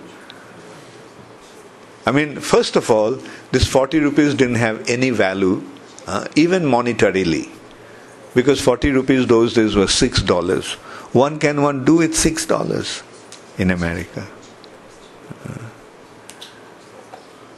[2.04, 3.18] I mean, first of all,
[3.52, 5.62] this 40 rupees didn't have any value,
[6.06, 7.48] uh, even monetarily,
[8.34, 10.74] because 40 rupees those days were $6.
[11.14, 13.02] One can one do with $6
[13.58, 14.26] in America?
[15.48, 15.58] Uh,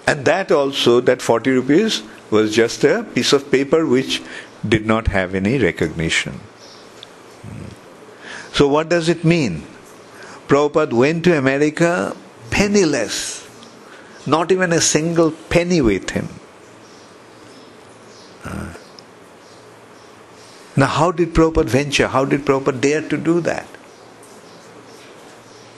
[0.06, 4.22] and that also, that 40 rupees was just a piece of paper which
[4.66, 6.40] did not have any recognition.
[8.52, 9.62] So, what does it mean?
[10.48, 12.16] Prabhupada went to America
[12.50, 13.46] penniless,
[14.26, 16.28] not even a single penny with him.
[18.44, 18.72] Uh,
[20.76, 22.08] now, how did Prabhupada venture?
[22.08, 23.68] How did Prabhupada dare to do that?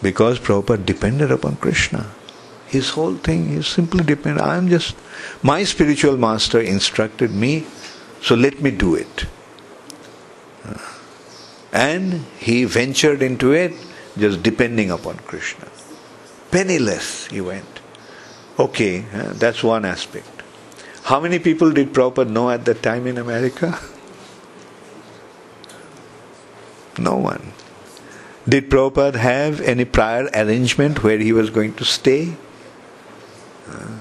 [0.02, 2.06] Because Prabhupada depended upon Krishna.
[2.66, 4.46] His whole thing is simply dependent.
[4.46, 4.96] I am just,
[5.42, 7.66] my spiritual master instructed me,
[8.22, 9.26] so let me do it.
[10.64, 10.78] Uh,
[11.72, 13.74] and he ventured into it
[14.16, 15.68] just depending upon Krishna.
[16.50, 17.80] Penniless, he went.
[18.58, 20.42] Okay, uh, that's one aspect.
[21.04, 23.78] How many people did Prabhupada know at that time in America?
[26.98, 27.52] No one.
[28.50, 32.34] Did Prabhupada have any prior arrangement where he was going to stay?
[33.68, 33.98] Uh,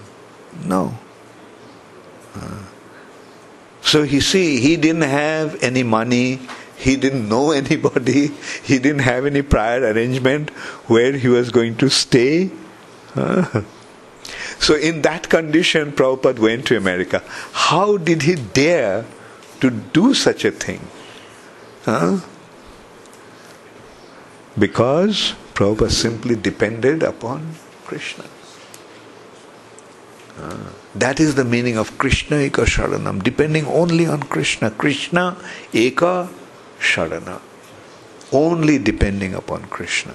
[0.65, 0.97] no.
[2.33, 2.63] Uh,
[3.83, 6.39] so you see, he didn't have any money,
[6.77, 8.27] he didn't know anybody,
[8.63, 10.49] he didn't have any prior arrangement
[10.95, 12.49] where he was going to stay.
[13.15, 13.61] Uh,
[14.59, 17.23] so, in that condition, Prabhupada went to America.
[17.51, 19.05] How did he dare
[19.61, 20.81] to do such a thing?
[21.85, 22.19] Huh?
[24.59, 27.55] Because Prabhupada simply depended upon
[27.85, 28.25] Krishna.
[30.37, 34.71] Uh, that is the meaning of Krishna Eka Sharanam, depending only on Krishna.
[34.71, 35.37] Krishna
[35.71, 36.29] Eka
[36.79, 37.39] Sharana.
[38.31, 40.13] Only depending upon Krishna.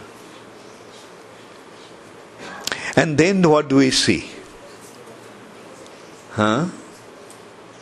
[2.97, 4.31] And then what do we see?
[6.33, 6.67] Huh?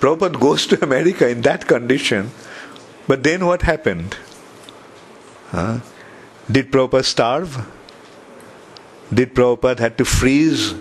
[0.00, 2.30] Prabhupada goes to America in that condition,
[3.06, 4.16] but then what happened?
[5.50, 5.78] Huh?
[6.53, 7.66] Did Prabhupada starve?
[9.12, 10.74] Did Prabhupada had to freeze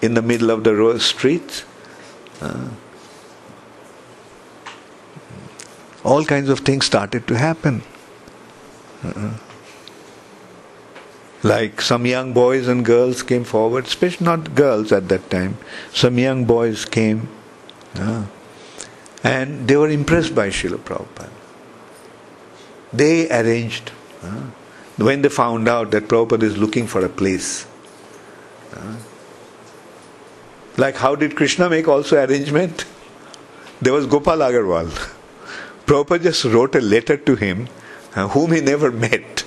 [0.00, 1.64] in the middle of the road streets?
[2.40, 2.68] Uh,
[6.04, 7.82] all kinds of things started to happen.
[9.02, 9.32] Uh,
[11.42, 15.56] like some young boys and girls came forward, especially not girls at that time.
[15.92, 17.28] Some young boys came
[17.94, 18.26] uh,
[19.24, 21.30] and they were impressed by Srila Prabhupada.
[22.92, 23.92] They arranged,
[24.22, 24.42] uh,
[25.00, 27.66] when they found out that Prabhupada is looking for a place.
[30.76, 32.84] Like how did Krishna make also arrangement?
[33.82, 34.90] There was Gopal Agarwal.
[35.86, 37.66] Prabhupada just wrote a letter to him,
[38.14, 39.44] whom he never met.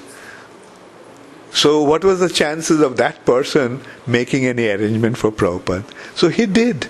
[1.51, 5.83] So, what was the chances of that person making any arrangement for Prabhupada?
[6.15, 6.89] So, he did.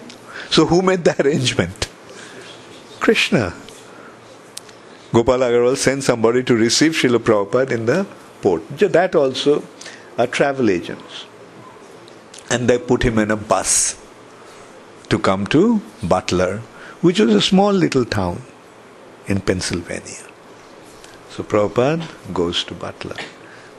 [0.49, 1.89] So, who made the arrangement?
[3.01, 3.53] Krishna.
[5.11, 8.07] Gopal Agarwal sent somebody to receive Srila Prabhupada in the
[8.43, 9.63] That also
[10.17, 11.25] are travel agents.
[12.49, 13.97] And they put him in a bus
[15.09, 16.59] to come to Butler,
[17.01, 18.41] which was a small little town
[19.27, 20.27] in Pennsylvania.
[21.29, 23.15] So Prabhupada goes to Butler.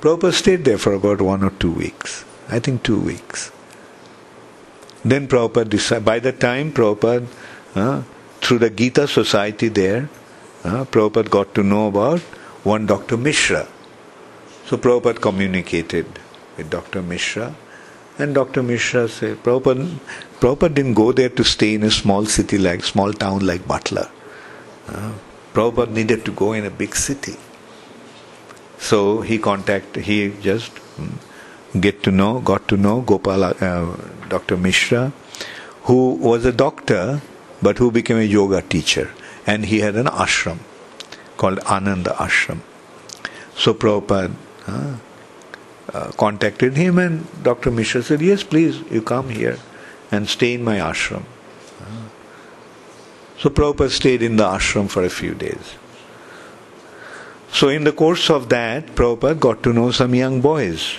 [0.00, 2.24] Prabhupada stayed there for about one or two weeks.
[2.48, 3.52] I think two weeks.
[5.04, 7.26] Then Prabhupada decided, by the time Prabhupada,
[7.74, 8.02] uh,
[8.40, 10.08] through the Gita Society there,
[10.64, 12.20] uh, Prabhupada got to know about
[12.64, 13.16] one Dr.
[13.16, 13.68] Mishra.
[14.66, 16.06] So Prabhupada communicated
[16.56, 17.02] with Dr.
[17.02, 17.54] Mishra,
[18.18, 18.62] and Dr.
[18.62, 19.88] Mishra said, Prabhupada,
[20.40, 24.08] Prabhupada didn't go there to stay in a small city like, small town like Butler.
[24.88, 25.12] Uh,
[25.52, 27.36] Prabhupada needed to go in a big city.
[28.78, 31.12] So he contacted, he just mm,
[31.80, 34.56] get to know, got to know Gopala, uh, Dr.
[34.56, 35.12] Mishra,
[35.82, 37.20] who was a doctor
[37.60, 39.10] but who became a yoga teacher.
[39.46, 40.58] And he had an ashram
[41.36, 42.60] called Ananda Ashram.
[43.56, 44.34] So Prabhupada
[44.66, 47.70] uh, contacted him, and Dr.
[47.70, 49.58] Mishra said, Yes, please, you come here
[50.10, 51.24] and stay in my ashram.
[51.80, 52.08] Uh,
[53.38, 55.74] so Prabhupada stayed in the ashram for a few days.
[57.52, 60.96] So, in the course of that, Prabhupada got to know some young boys.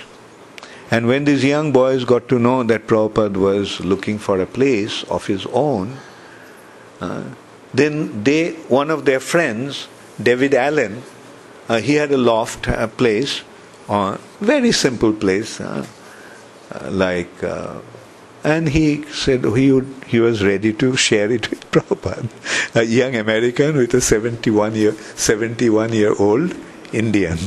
[0.90, 5.02] And when these young boys got to know that Prabhupada was looking for a place
[5.04, 5.98] of his own,
[7.00, 7.24] uh,
[7.74, 9.88] then they, one of their friends,
[10.22, 11.02] David Allen,
[11.68, 13.42] uh, he had a loft, a place,
[13.88, 15.86] a very simple place, uh,
[16.72, 17.78] uh like, uh,
[18.44, 22.28] and he said he would, he was ready to share it with Prabhupada,
[22.74, 26.54] a young American with a 71 year 71 year old
[26.92, 27.38] Indian.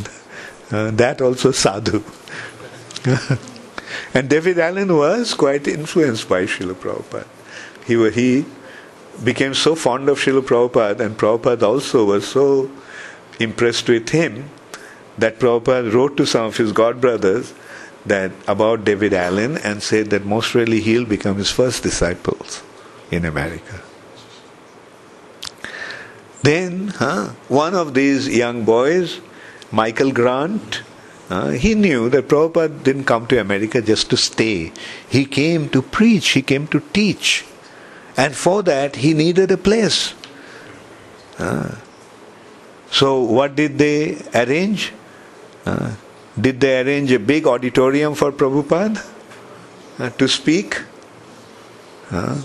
[0.71, 2.03] Uh, that also sadhu.
[4.13, 7.27] and David Allen was quite influenced by Srila Prabhupada.
[7.85, 8.45] He, he
[9.23, 12.69] became so fond of Srila Prabhupada, and Prabhupada also was so
[13.39, 14.49] impressed with him
[15.19, 17.53] that Prabhupada wrote to some of his god brothers
[18.05, 22.63] that about David Allen and said that most really he'll become his first disciples
[23.11, 23.81] in America.
[26.41, 29.19] Then huh, one of these young boys,
[29.71, 30.81] Michael Grant,
[31.29, 34.71] uh, he knew that Prabhupada didn't come to America just to stay.
[35.09, 37.45] He came to preach, he came to teach.
[38.17, 40.13] And for that, he needed a place.
[41.37, 41.75] Uh,
[42.91, 44.91] so, what did they arrange?
[45.69, 45.91] Uh,
[46.47, 49.05] did they arrange a big auditorium for Prabhupada
[49.99, 50.81] uh, to speak?
[52.11, 52.41] Uh,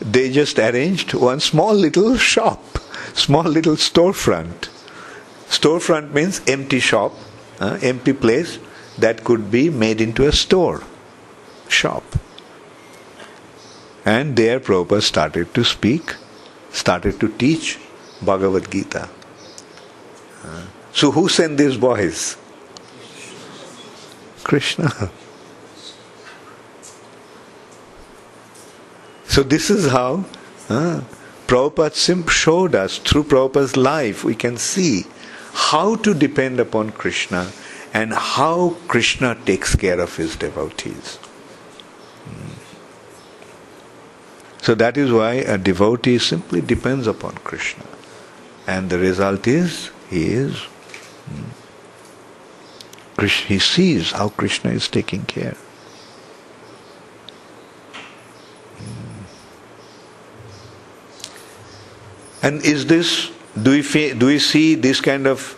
[0.00, 2.78] they just arranged one small little shop,
[3.14, 4.68] small little storefront
[5.48, 7.14] Storefront means empty shop,
[7.60, 8.58] uh, empty place
[8.98, 10.82] that could be made into a store,
[11.68, 12.02] shop.
[14.04, 16.14] And there Prabhupada started to speak,
[16.72, 17.78] started to teach
[18.22, 19.08] Bhagavad Gita.
[20.44, 20.62] Uh,
[20.96, 22.38] so who sent these boys?
[24.42, 25.10] Krishna.
[29.28, 30.24] So this is how
[30.70, 31.02] uh,
[31.46, 35.04] Prabhupada showed us through Prabhupada's life, we can see
[35.52, 37.52] how to depend upon Krishna
[37.92, 41.16] and how Krishna takes care of his devotees.
[42.24, 42.54] Hmm.
[44.62, 47.84] So that is why a devotee simply depends upon Krishna.
[48.66, 50.62] And the result is he is
[53.48, 55.56] he sees how Krishna is taking care.
[62.42, 65.54] And is this do we, do we see this kind of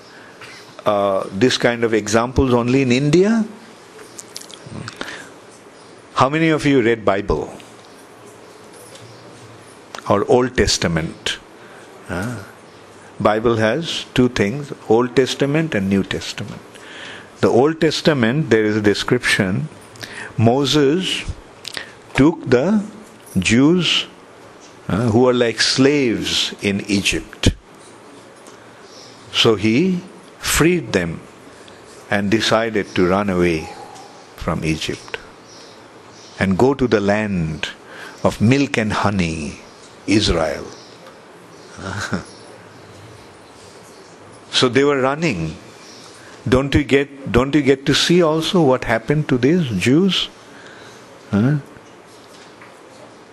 [0.87, 3.45] uh, this kind of examples only in India?
[6.14, 7.53] How many of you read Bible
[10.09, 11.39] or Old Testament?
[12.09, 12.43] Uh,
[13.21, 16.61] Bible has two things: Old Testament and New Testament.
[17.41, 19.69] The Old Testament, there is a description.
[20.37, 21.25] Moses
[22.14, 22.85] took the
[23.39, 24.07] Jews
[24.89, 27.55] uh, who were like slaves in Egypt
[29.33, 30.01] so he
[30.39, 31.21] freed them
[32.11, 33.69] and decided to run away
[34.37, 35.19] from Egypt
[36.39, 37.69] and go to the land
[38.25, 39.61] of milk and honey,
[40.07, 40.66] Israel.
[44.59, 45.56] so they were running.
[46.48, 50.28] Don't you get don't you get to see also what happened to these Jews?
[51.30, 51.56] Huh?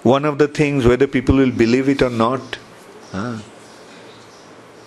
[0.04, 2.58] One of the things, whether people will believe it or not,
[3.12, 3.38] huh?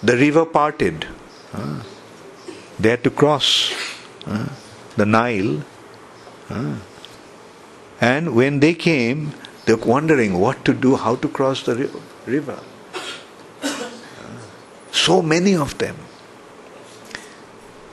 [0.03, 1.07] the river parted.
[1.53, 1.83] Uh,
[2.79, 3.73] they had to cross
[4.97, 5.63] the Nile.
[8.01, 9.33] And when they came,
[9.65, 11.91] they were wondering what to do, how to cross the
[12.27, 12.61] river.
[14.93, 15.97] so many of them.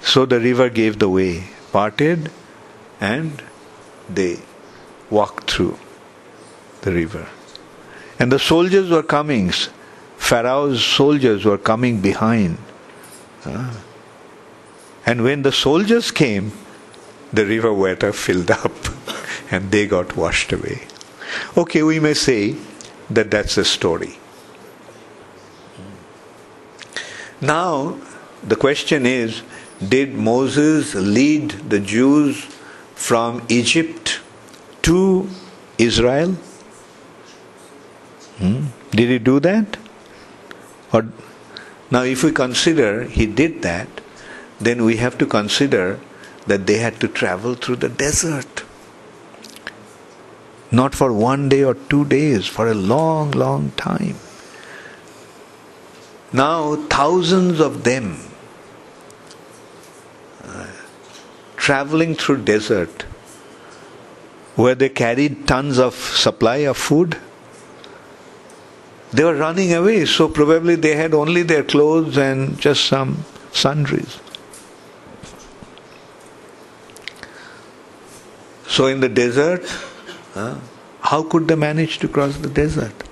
[0.05, 2.31] So the river gave the way, parted,
[3.01, 3.41] and
[4.07, 4.37] they
[5.09, 5.79] walked through
[6.81, 7.27] the river.
[8.19, 9.51] And the soldiers were coming,
[10.17, 12.59] Pharaoh's soldiers were coming behind.
[13.45, 13.81] Ah.
[15.07, 16.51] And when the soldiers came,
[17.33, 18.71] the river water filled up
[19.51, 20.83] and they got washed away.
[21.57, 22.55] Okay, we may say
[23.09, 24.17] that that's a story.
[27.41, 27.97] Now,
[28.43, 29.41] the question is
[29.89, 32.43] did Moses lead the Jews
[32.95, 34.19] from Egypt
[34.83, 35.29] to
[35.77, 36.31] Israel?
[38.37, 38.65] Hmm?
[38.91, 39.77] Did he do that?
[40.93, 41.05] Or
[41.91, 43.87] now, if we consider he did that,
[44.59, 45.99] then we have to consider
[46.47, 48.63] that they had to travel through the desert.
[50.71, 54.15] Not for one day or two days, for a long, long time.
[56.33, 58.17] Now, thousands of them
[60.43, 60.67] uh,
[61.65, 63.05] traveling through desert
[64.55, 67.17] where they carried tons of supply of food.
[69.11, 74.19] They were running away, so probably they had only their clothes and just some sundries.
[78.67, 79.65] So in the desert,
[80.35, 80.59] uh,
[81.01, 83.03] how could they manage to cross the desert?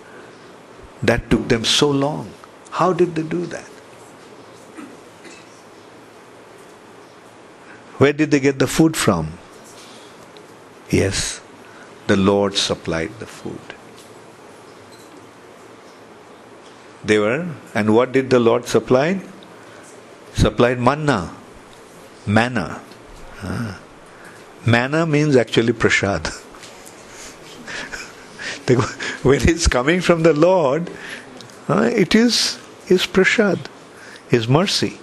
[1.02, 2.32] That took them so long.
[2.70, 3.73] How did they do that?
[8.04, 9.32] Where did they get the food from?
[10.90, 11.40] Yes,
[12.08, 13.62] the Lord supplied the food.
[17.06, 19.22] They were, and what did the Lord supply?
[20.34, 21.34] Supplied manna,
[22.28, 22.82] manna.
[23.42, 23.80] Ah.
[24.66, 26.28] Manna means actually prasad.
[29.24, 30.92] when it's coming from the Lord,
[31.70, 33.70] uh, it is His prasad,
[34.28, 35.00] His mercy.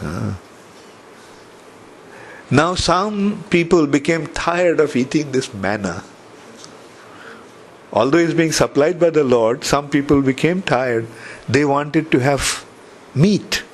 [0.00, 0.36] Uh.
[2.54, 6.04] Now, some people became tired of eating this manna.
[7.92, 11.08] Although it's being supplied by the Lord, some people became tired.
[11.48, 12.64] They wanted to have
[13.12, 13.64] meat.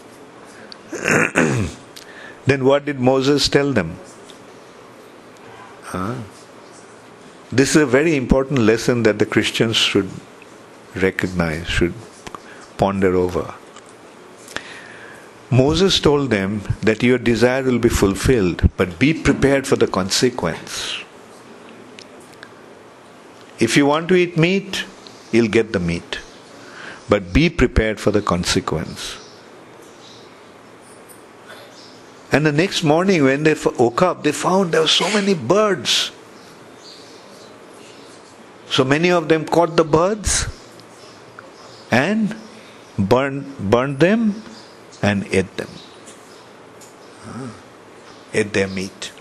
[0.92, 3.98] then what did Moses tell them?
[5.82, 6.14] Huh?
[7.52, 10.08] This is a very important lesson that the Christians should
[10.96, 11.92] recognize, should
[12.78, 13.54] ponder over.
[15.50, 20.98] Moses told them that your desire will be fulfilled, but be prepared for the consequence.
[23.58, 24.84] If you want to eat meat,
[25.32, 26.20] you'll get the meat,
[27.08, 29.16] but be prepared for the consequence.
[32.30, 36.12] And the next morning, when they woke up, they found there were so many birds.
[38.70, 40.46] So many of them caught the birds
[41.90, 42.36] and
[42.96, 44.44] burned, burned them
[45.02, 45.68] and ate them.
[48.32, 49.12] Ate their meat.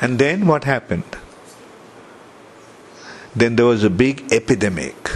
[0.00, 1.16] And then what happened?
[3.34, 5.10] Then there was a big epidemic.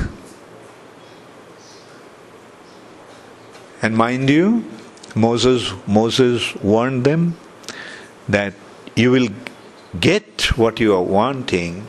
[3.81, 4.65] And mind you,
[5.15, 7.37] Moses Moses warned them
[8.29, 8.55] that
[8.97, 9.29] you will
[10.01, 11.87] get what you are wanting,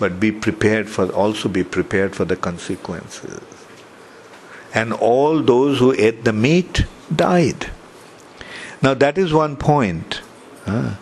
[0.00, 3.40] but be prepared for also be prepared for the consequences.
[4.74, 7.70] And all those who ate the meat died.
[8.82, 10.22] Now that is one point.
[10.64, 10.94] Huh?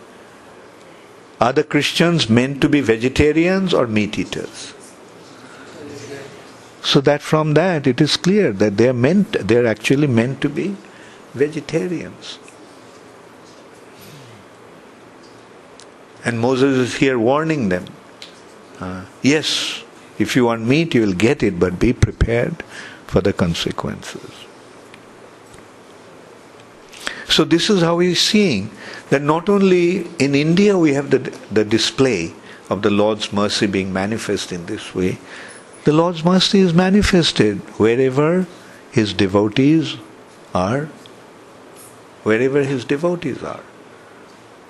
[1.39, 4.73] Are the Christians meant to be vegetarians or meat eaters?
[6.81, 10.41] So that from that it is clear that they are meant they are actually meant
[10.41, 10.75] to be
[11.33, 12.39] vegetarians.
[16.25, 17.85] And Moses is here warning them.
[19.21, 19.83] Yes,
[20.17, 22.63] if you want meat, you will get it, but be prepared
[23.07, 24.45] for the consequences.
[27.27, 28.71] So, this is how we are seeing
[29.09, 31.19] that not only in India we have the,
[31.51, 32.33] the display
[32.69, 35.19] of the Lord's mercy being manifest in this way,
[35.85, 38.47] the Lord's mercy is manifested wherever
[38.91, 39.97] His devotees
[40.53, 40.85] are,
[42.23, 43.63] wherever His devotees are.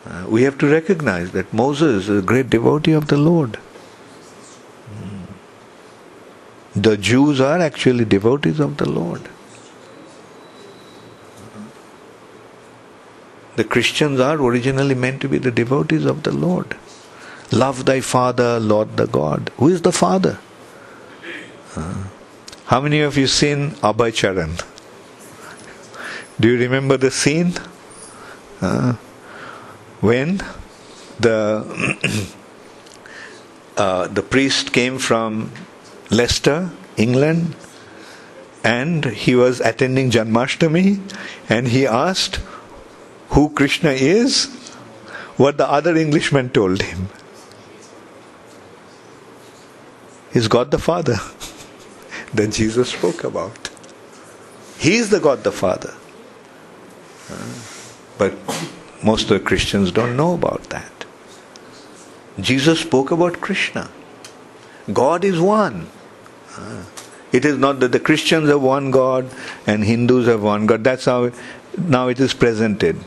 [0.06, 3.56] Uh, we have to recognize that Moses is a great devotee of the Lord.
[4.88, 5.24] Hmm.
[6.76, 9.28] The Jews are actually devotees of the Lord.
[13.56, 16.78] The Christians are originally meant to be the devotees of the Lord.
[17.52, 19.52] Love thy Father, Lord the God.
[19.58, 20.38] Who is the Father?
[21.76, 22.04] Uh,
[22.66, 24.56] how many of you seen Abhay Charan?
[26.40, 27.54] Do you remember the scene?
[28.62, 28.94] Uh,
[30.02, 30.42] when
[31.20, 31.66] the
[33.78, 35.52] uh, the priest came from
[36.10, 37.56] Leicester, England,
[38.64, 41.00] and he was attending Janmashtami,
[41.48, 42.42] and he asked
[43.30, 44.48] who Krishna is,
[45.38, 47.10] what the other Englishman told him.
[50.34, 51.18] He's God the Father
[52.34, 53.70] that Jesus spoke about.
[54.78, 55.94] He is the God the Father.
[58.18, 58.34] But
[59.04, 61.06] most of the Christians don't know about that.
[62.40, 63.90] Jesus spoke about Krishna.
[64.92, 65.88] God is one.
[66.60, 66.84] Uh,
[67.32, 69.30] it is not that the Christians have one God
[69.66, 70.84] and Hindus have one God.
[70.84, 71.32] That's how
[71.78, 72.98] now it is presented.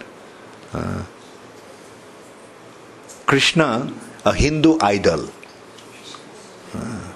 [0.72, 1.02] Uh,
[3.26, 3.92] Krishna,
[4.24, 5.28] a Hindu idol.
[6.74, 7.12] Uh,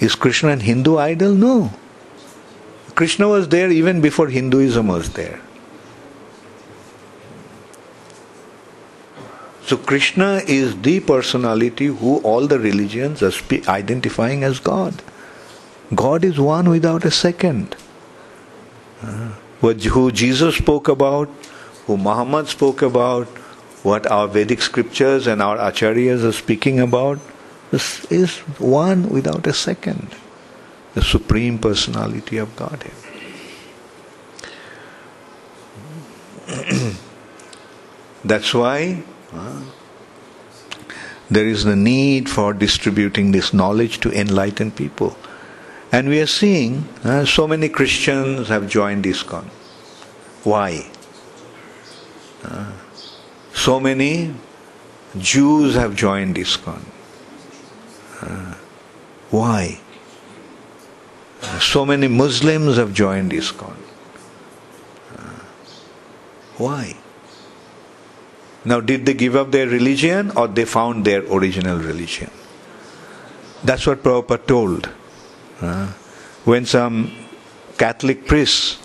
[0.00, 1.34] is Krishna an Hindu idol?
[1.34, 1.72] No.
[2.94, 5.40] Krishna was there even before Hinduism was there.
[9.74, 13.32] So Krishna is the personality who all the religions are
[13.68, 15.02] identifying as God.
[15.92, 17.74] God is one without a second.
[19.60, 21.28] Who Jesus spoke about,
[21.86, 23.26] who Muhammad spoke about,
[23.82, 27.18] what our Vedic scriptures and our acharyas are speaking about,
[27.72, 30.14] this is one without a second.
[30.92, 32.92] The supreme personality of Godhead.
[38.24, 39.02] That's why
[41.30, 45.16] there is the need for distributing this knowledge to enlighten people.
[45.90, 49.44] And we are seeing uh, so many Christians have joined ISKCON.
[50.42, 50.86] Why?
[52.42, 52.72] Uh,
[53.52, 54.34] so many
[55.16, 56.82] Jews have joined ISKCON.
[58.20, 58.54] Uh,
[59.30, 59.80] why?
[61.42, 63.76] Uh, so many Muslims have joined ISKCON.
[65.16, 65.40] Uh,
[66.58, 66.96] why?
[68.64, 72.30] Now, did they give up their religion or they found their original religion?
[73.62, 74.88] That's what Prabhupada told.
[75.60, 75.86] Uh,
[76.44, 77.12] when some
[77.78, 78.78] Catholic priests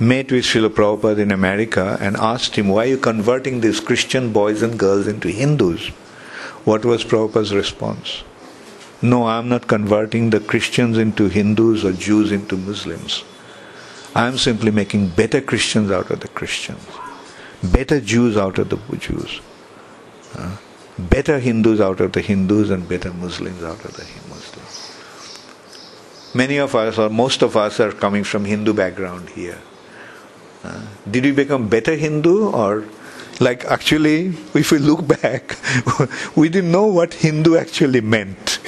[0.00, 4.32] met with Srila Prabhupada in America and asked him, Why are you converting these Christian
[4.32, 5.88] boys and girls into Hindus?
[6.64, 8.22] What was Prabhupada's response?
[9.00, 13.24] No, I'm not converting the Christians into Hindus or Jews into Muslims.
[14.14, 16.82] I'm simply making better Christians out of the Christians,
[17.62, 19.40] better Jews out of the Jews,
[20.36, 20.56] uh,
[20.98, 24.88] better Hindus out of the Hindus, and better Muslims out of the Muslims.
[26.34, 29.58] Many of us, or most of us, are coming from Hindu background here.
[30.62, 32.84] Uh, did we become better Hindu or
[33.40, 35.56] like actually if we look back
[36.36, 38.58] we didn't know what Hindu actually meant.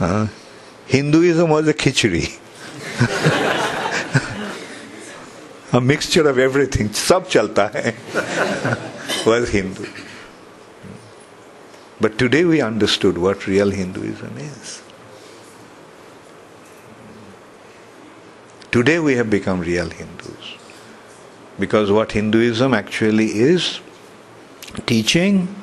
[0.00, 0.26] Uh,
[0.86, 2.36] Hinduism was a khichdi.
[5.72, 6.92] a mixture of everything.
[6.92, 9.86] Sab chalta hai was Hindu.
[12.00, 14.82] But today we understood what real Hinduism is.
[18.70, 20.56] Today we have become real Hindus.
[21.58, 23.80] Because what Hinduism actually is
[24.86, 25.54] teaching,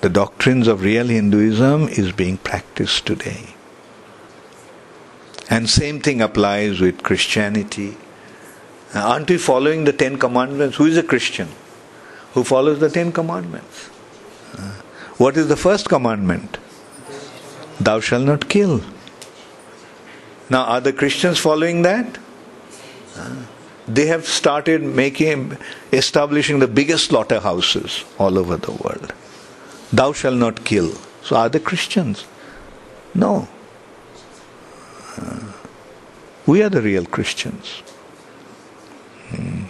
[0.00, 3.54] the doctrines of real Hinduism is being practiced today.
[5.48, 7.96] And same thing applies with Christianity.
[8.94, 10.76] Aren't we following the Ten Commandments?
[10.76, 11.48] Who is a Christian?
[12.34, 13.88] Who follows the Ten Commandments?
[14.56, 14.72] Uh,
[15.16, 16.58] what is the first commandment?
[17.80, 18.82] Thou shalt not kill.
[20.48, 22.18] Now, are the Christians following that?
[23.16, 23.36] Uh,
[23.86, 25.56] they have started making,
[25.92, 29.12] establishing the biggest slaughterhouses all over the world.
[29.92, 30.94] Thou shalt not kill.
[31.22, 32.26] So, are the Christians?
[33.14, 33.48] No.
[35.16, 35.52] Uh,
[36.46, 37.82] we are the real Christians.
[39.30, 39.64] Hmm.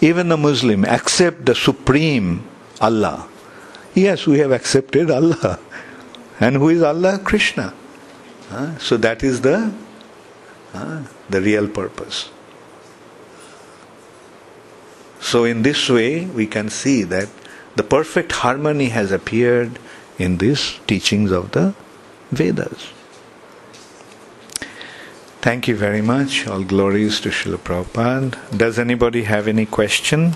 [0.00, 2.44] Even the Muslim accept the supreme
[2.80, 3.28] Allah.
[3.94, 5.58] Yes, we have accepted Allah.
[6.38, 7.18] And who is Allah?
[7.18, 7.72] Krishna.
[8.50, 9.72] Uh, so that is the
[10.74, 12.28] uh, the real purpose.
[15.20, 17.28] So in this way we can see that
[17.74, 19.78] the perfect harmony has appeared
[20.18, 21.74] in these teachings of the
[22.30, 22.92] Vedas.
[25.46, 26.48] Thank you very much.
[26.48, 28.34] All glories to Srila Prabhupada.
[28.50, 30.34] Does anybody have any question?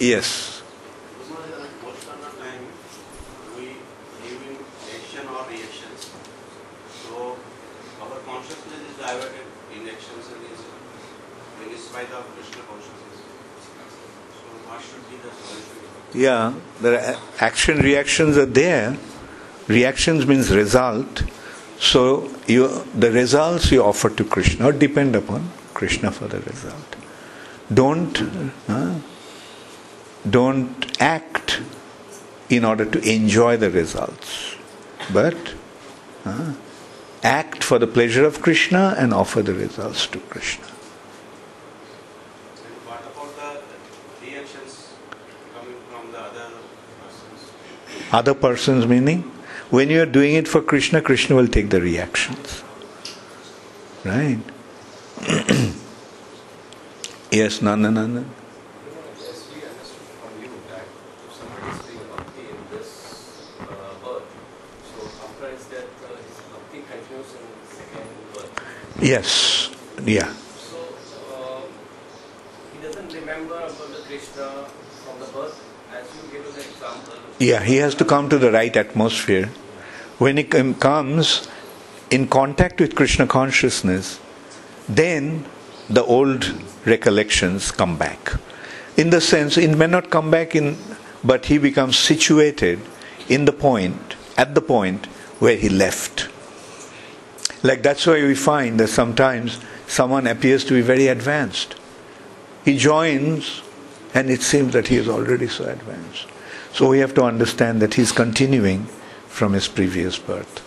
[0.00, 0.64] Yes.
[1.30, 2.66] Most of the time
[3.54, 3.78] we
[4.26, 4.56] live in
[4.98, 6.10] action or reactions.
[7.06, 7.38] So
[8.02, 13.16] our consciousness is diverted in actions and in spite of Krishna consciousness.
[14.34, 15.86] So what should be the solution?
[16.18, 18.98] Yeah, the action reactions are there.
[19.68, 21.22] Reactions means result.
[21.78, 26.96] So you, the results you offer to Krishna or depend upon Krishna for the result.
[27.72, 28.20] Don't
[28.68, 28.94] uh,
[30.28, 31.62] don't act
[32.50, 34.56] in order to enjoy the results,
[35.12, 35.54] but
[36.24, 36.52] uh,
[37.22, 40.66] act for the pleasure of Krishna and offer the results to Krishna.
[42.86, 43.62] What about
[44.20, 44.92] the reactions
[45.54, 46.50] coming from the other
[47.00, 48.12] persons?
[48.12, 49.30] Other persons meaning
[49.70, 52.64] When you are doing it for Krishna, Krishna will take the reactions.
[54.04, 54.40] Right?
[57.30, 58.24] yes, Nanda Nanda.
[58.24, 62.90] Yes, we understood from you that if somebody is doing bhakti in this
[63.60, 64.26] uh, birth,
[64.90, 68.50] so after his death, uh, his bhakti continues in second birth.
[68.98, 69.70] Yes,
[70.02, 70.34] yeah.
[70.58, 70.82] So
[71.30, 71.62] uh,
[72.74, 74.66] he doesn't remember about the Krishna
[75.06, 75.62] from the birth,
[75.94, 77.29] as you gave us the example.
[77.40, 79.46] Yeah, he has to come to the right atmosphere.
[80.18, 81.48] When he comes
[82.10, 84.20] in contact with Krishna consciousness,
[84.86, 85.46] then
[85.88, 86.52] the old
[86.84, 88.34] recollections come back.
[88.98, 90.76] In the sense, it may not come back in,
[91.24, 92.78] but he becomes situated
[93.30, 95.06] in the point, at the point
[95.38, 96.28] where he left.
[97.62, 101.74] Like that's why we find that sometimes someone appears to be very advanced.
[102.66, 103.62] He joins,
[104.12, 106.26] and it seems that he is already so advanced.
[106.72, 108.86] So we have to understand that he's continuing
[109.28, 110.66] from his previous birth.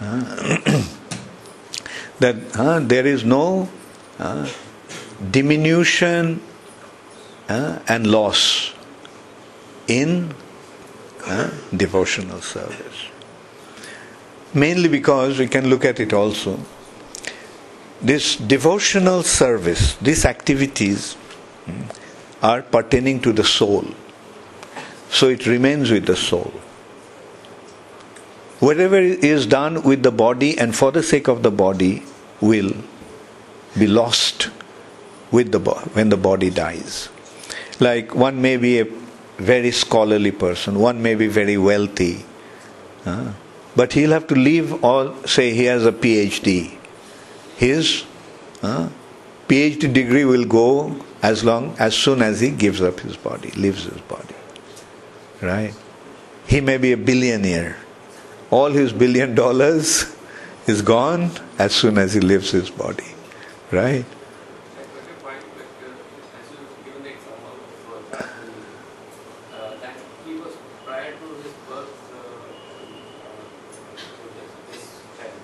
[2.18, 3.68] That uh, there is no
[4.20, 4.48] uh,
[5.32, 6.40] diminution
[7.48, 8.72] and loss
[9.88, 10.34] in
[11.76, 13.08] devotional service.
[14.54, 16.58] Mainly because we can look at it also.
[18.00, 21.16] This devotional service, these activities
[21.66, 21.96] mm,
[22.42, 23.84] are pertaining to the soul.
[25.12, 26.52] So it remains with the soul.
[28.60, 32.02] Whatever is done with the body and for the sake of the body
[32.40, 32.72] will
[33.78, 34.48] be lost
[35.30, 37.08] with the bo- when the body dies.
[37.80, 38.86] Like one may be a
[39.38, 42.24] very scholarly person, one may be very wealthy,
[43.04, 43.32] uh,
[43.74, 45.14] but he'll have to leave all.
[45.26, 46.76] Say he has a PhD,
[47.56, 48.04] his
[48.62, 48.88] uh,
[49.48, 53.84] PhD degree will go as long as soon as he gives up his body, leaves
[53.84, 54.34] his body.
[55.42, 55.74] Right?
[56.46, 57.76] He may be a billionaire.
[58.50, 60.14] All his billion dollars
[60.66, 63.04] is gone as soon as he leaves his body.
[63.70, 64.04] Right?
[64.04, 65.66] I got your point, but
[66.38, 67.58] as you given the example
[69.52, 71.90] of that he was prior to his birth,
[73.96, 74.84] to this, this
[75.18, 75.36] time,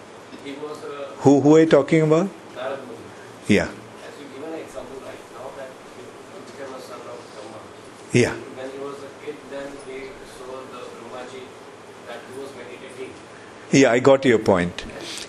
[0.44, 0.78] he was
[1.24, 2.28] Who, who are you talking about?
[3.49, 3.64] Yeah.
[3.64, 7.64] As you given an example right now that he he became a son of Brahma.
[8.12, 8.36] Yeah.
[8.36, 11.49] When he was a kid, then he saw the Brahmaji
[12.12, 13.16] that he was meditating.
[13.71, 14.85] Yeah, I got your point.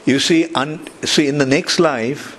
[0.06, 2.38] You see, un, see, in the next life,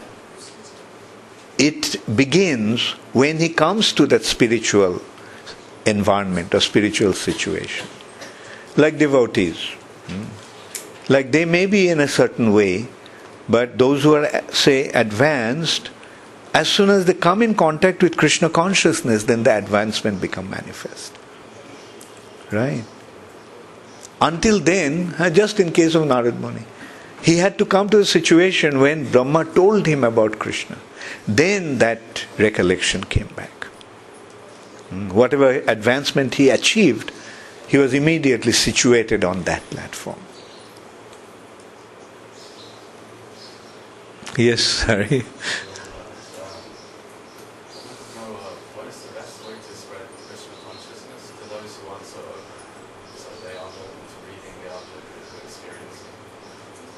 [1.59, 5.03] it begins when he comes to that spiritual
[5.85, 7.87] environment or spiritual situation.
[8.77, 9.59] Like devotees.
[10.07, 10.25] hmm.
[11.13, 12.87] Like they may be in a certain way,
[13.49, 15.91] but those who are, say, advanced,
[16.55, 21.19] as soon as they come in contact with Krishna consciousness, then the advancement become manifest.
[22.51, 22.85] Right?
[24.21, 26.65] Until then, uh, just in case of Narad Muni,
[27.23, 30.79] he had to come to a situation when Brahma told him about Krishna.
[31.27, 33.67] Then that recollection came back.
[34.91, 37.13] Mm, Whatever advancement he achieved,
[37.69, 40.19] he was immediately situated on that platform.
[44.37, 45.07] Yes, sorry.
[45.11, 45.27] know
[48.35, 52.27] uh, what is the best way to spread Krishna consciousness to those who aren't sort
[52.27, 52.39] of
[53.15, 56.15] so they aren't open to reading, they aren't open to experiencing.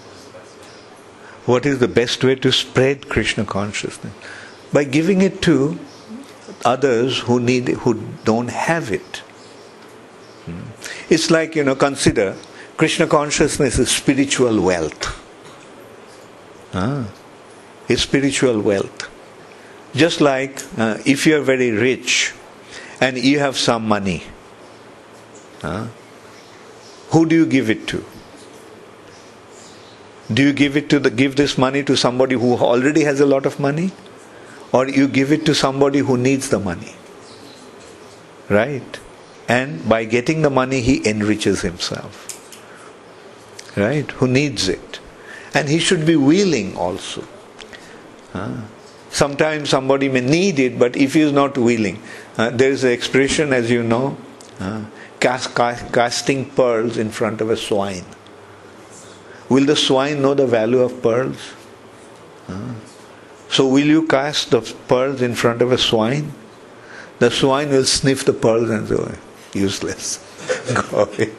[0.06, 0.68] What is the best way?
[1.45, 4.12] What is the best way to spread Krishna consciousness?
[4.72, 5.78] By giving it to
[6.64, 9.18] others who need it, who don't have it.
[10.47, 10.61] Hmm.
[11.11, 12.36] It's like, you know, consider
[12.76, 15.18] Krishna consciousness is spiritual wealth.
[16.74, 17.07] Ah,
[17.88, 19.09] it's spiritual wealth.
[19.95, 22.32] Just like uh, if you are very rich
[23.01, 24.22] and you have some money,
[25.62, 25.88] ah,
[27.11, 28.05] who do you give it to?
[30.32, 33.26] Do you give it to the give this money to somebody who already has a
[33.26, 33.92] lot of money?
[34.72, 36.94] Or you give it to somebody who needs the money?
[38.48, 39.00] Right?
[39.48, 42.28] And by getting the money he enriches himself.
[43.76, 44.10] Right?
[44.12, 45.00] Who needs it.
[45.54, 47.24] And he should be willing also.
[49.10, 52.02] Sometimes somebody may need it, but if he is not willing,
[52.38, 54.16] uh, there is an expression, as you know,
[54.58, 54.84] uh,
[55.20, 58.06] cast, cast, casting pearls in front of a swine.
[59.53, 61.53] Will the swine know the value of pearls?
[63.50, 66.32] So, will you cast the pearls in front of a swine?
[67.18, 69.12] The swine will sniff the pearls and say, "Oh,
[69.53, 70.12] useless.
[70.74, 71.32] Go away.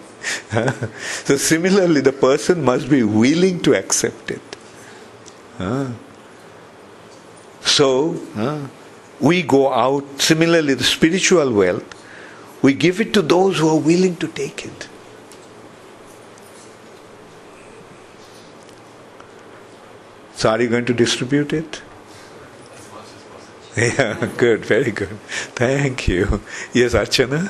[1.25, 4.41] So, similarly, the person must be willing to accept it.
[7.65, 8.15] So,
[9.19, 11.95] we go out, similarly, the spiritual wealth,
[12.61, 14.87] we give it to those who are willing to take it.
[20.43, 21.81] So, are you going to distribute it?
[23.77, 25.17] Yeah, good, very good.
[25.55, 26.41] Thank you.
[26.73, 27.49] Yes, Archana?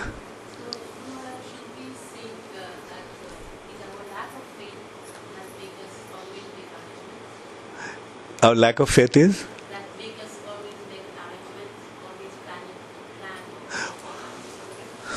[8.43, 9.43] Our lack of faith is?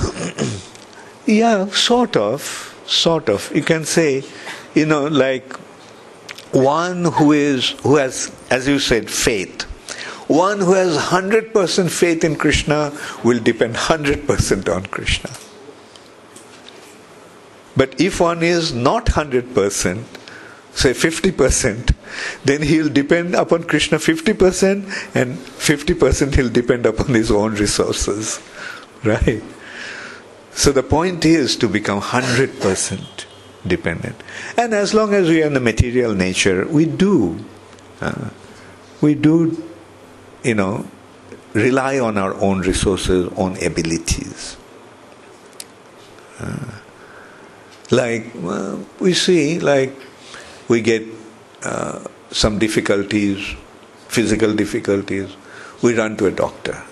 [1.26, 2.74] Yeah, sort of.
[2.86, 3.54] Sort of.
[3.54, 4.24] You can say,
[4.74, 5.65] you know, like
[6.53, 9.62] one who is who has, as you said, faith.
[10.28, 12.92] One who has hundred percent faith in Krishna
[13.22, 15.30] will depend hundred percent on Krishna.
[17.76, 20.05] But if one is not hundred percent,
[20.72, 21.92] say fifty percent,
[22.44, 27.55] then he'll depend upon Krishna fifty percent, and fifty percent he'll depend upon his own
[27.55, 28.40] resources,
[29.05, 29.42] right?
[30.57, 33.26] So the point is to become 100%
[33.68, 34.16] dependent.
[34.56, 37.38] And as long as we are in the material nature, we do,
[38.00, 38.30] uh,
[39.00, 39.62] we do,
[40.42, 40.86] you know,
[41.52, 44.56] rely on our own resources, own abilities.
[46.38, 46.80] Uh,
[47.90, 49.94] like uh, we see, like
[50.68, 51.02] we get
[51.64, 53.54] uh, some difficulties,
[54.08, 55.34] physical difficulties,
[55.82, 56.82] we run to a doctor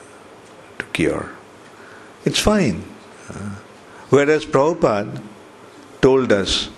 [0.78, 1.30] to cure.
[2.24, 2.84] It's fine.
[4.10, 5.20] Whereas Prabhupada
[6.04, 6.68] told us,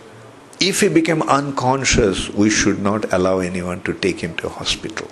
[0.61, 5.09] if he became unconscious, we should not allow anyone to take him to hospital.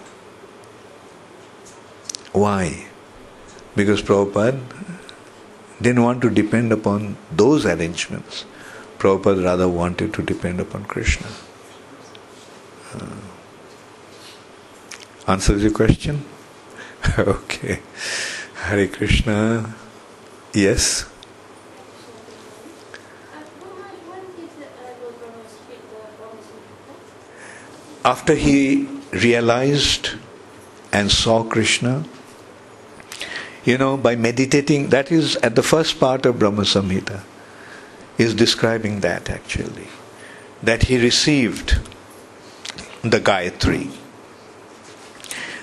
[2.32, 2.86] Why?
[3.74, 4.60] Because Prabhupada
[5.82, 8.44] didn't want to depend upon those arrangements.
[8.98, 11.26] Prabhupada rather wanted to depend upon Krishna.
[12.94, 13.16] Uh,
[15.26, 16.24] answers your question?
[17.18, 17.80] okay.
[18.62, 19.74] Hare Krishna.
[20.52, 21.04] Yes?
[28.04, 30.10] After he realized
[30.92, 32.04] and saw Krishna,
[33.64, 37.22] you know, by meditating, that is at the first part of Brahma Samhita,
[38.18, 39.88] is describing that actually.
[40.62, 41.78] That he received
[43.02, 43.90] the Gayatri.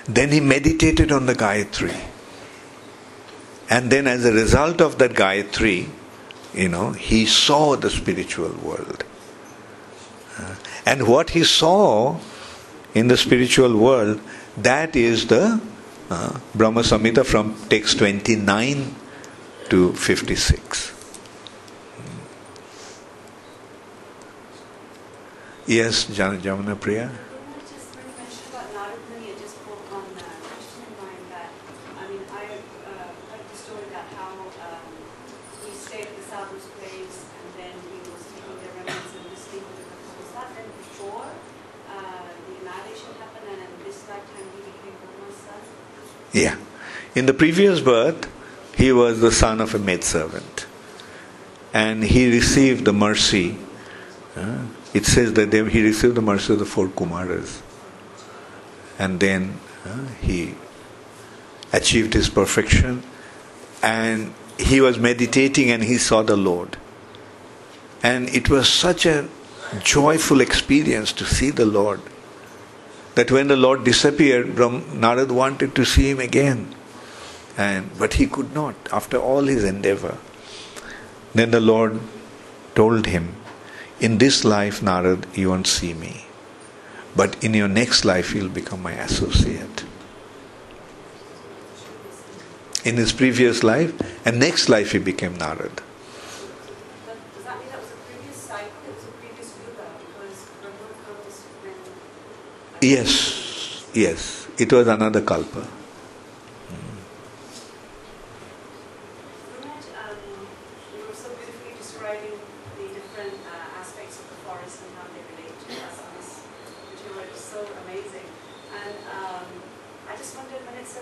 [0.06, 2.08] Then he meditated on the Gayatri.
[3.70, 5.88] And then, as a result of that Gayatri,
[6.52, 9.04] you know, he saw the spiritual world.
[10.38, 12.18] Uh, and what he saw
[12.94, 14.20] in the spiritual world,
[14.56, 15.60] that is the
[16.10, 18.94] uh, Brahma Samhita from text 29
[19.70, 20.92] to 56.
[25.66, 27.08] Yes, Jan- Jamuna Priya?
[27.70, 31.24] Just when you mentioned about Narad Muni, it just spoke on the question in mind
[31.30, 31.48] that,
[31.96, 32.44] I mean, I
[32.82, 34.82] uh, heard the story that how um,
[35.62, 39.62] he stayed at the sadhu's place and then he was taking their remnants and listening
[39.62, 39.86] to the
[40.18, 45.38] Was that then before uh, the annihilation happened and in this lifetime he became Brahma's
[45.46, 45.62] son?
[46.32, 46.56] Yeah.
[47.14, 48.30] In the previous birth,
[48.74, 50.66] he was the son of a maidservant.
[51.74, 53.58] And he received the mercy.
[54.36, 57.60] uh, it says that they, he received the mercy of the four Kumaras.
[58.98, 60.54] And then uh, he
[61.72, 63.02] achieved his perfection.
[63.82, 66.76] And he was meditating and he saw the Lord.
[68.02, 69.28] And it was such a
[69.82, 72.00] joyful experience to see the Lord
[73.14, 76.74] that when the Lord disappeared, Brahm, Narad wanted to see him again.
[77.56, 80.16] And, but he could not after all his endeavor.
[81.34, 82.00] Then the Lord
[82.74, 83.36] told him,
[84.00, 86.26] In this life, Narad, you won't see me.
[87.14, 89.84] But in your next life, you'll become my associate.
[92.84, 93.92] In his previous life,
[94.26, 95.80] and next life, he became Narad.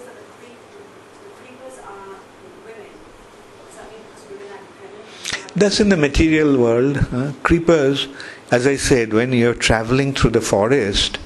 [0.05, 2.21] That the creepers are
[2.67, 2.93] women,
[3.57, 5.55] what does that mean because are dependent?
[5.55, 6.97] That's in the material world.
[6.99, 7.33] huh?
[7.43, 8.09] Creepers,
[8.51, 11.19] as I said, when you're traveling through the forest,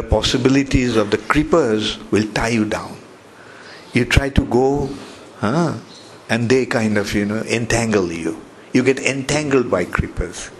[0.00, 2.96] are possibilities of the creepers will tie you down.
[3.92, 4.90] You try to go,
[5.38, 5.78] huh?
[6.28, 8.40] and they kind of, you know, entangle you.
[8.72, 10.50] You get entangled by creepers.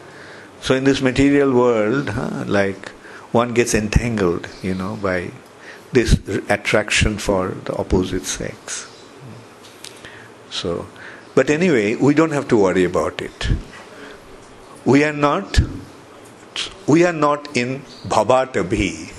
[0.61, 2.90] So in this material world, huh, like
[3.32, 5.32] one gets entangled, you know, by
[5.93, 6.12] this
[6.48, 8.89] attraction for the opposite sex.
[10.51, 10.86] So,
[11.35, 13.48] but anyway, we don't have to worry about it.
[14.85, 15.61] We are not,
[16.86, 19.14] we are not in bhavatavi.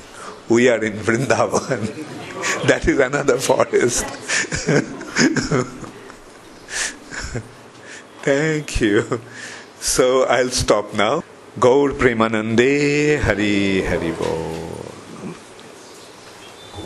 [0.50, 1.82] We are in Vrindavan.
[2.68, 4.06] that is another forest.
[8.22, 9.22] Thank you.
[9.80, 11.24] So I'll stop now.
[11.60, 14.65] Gaur Premanande Hari Hari Bo.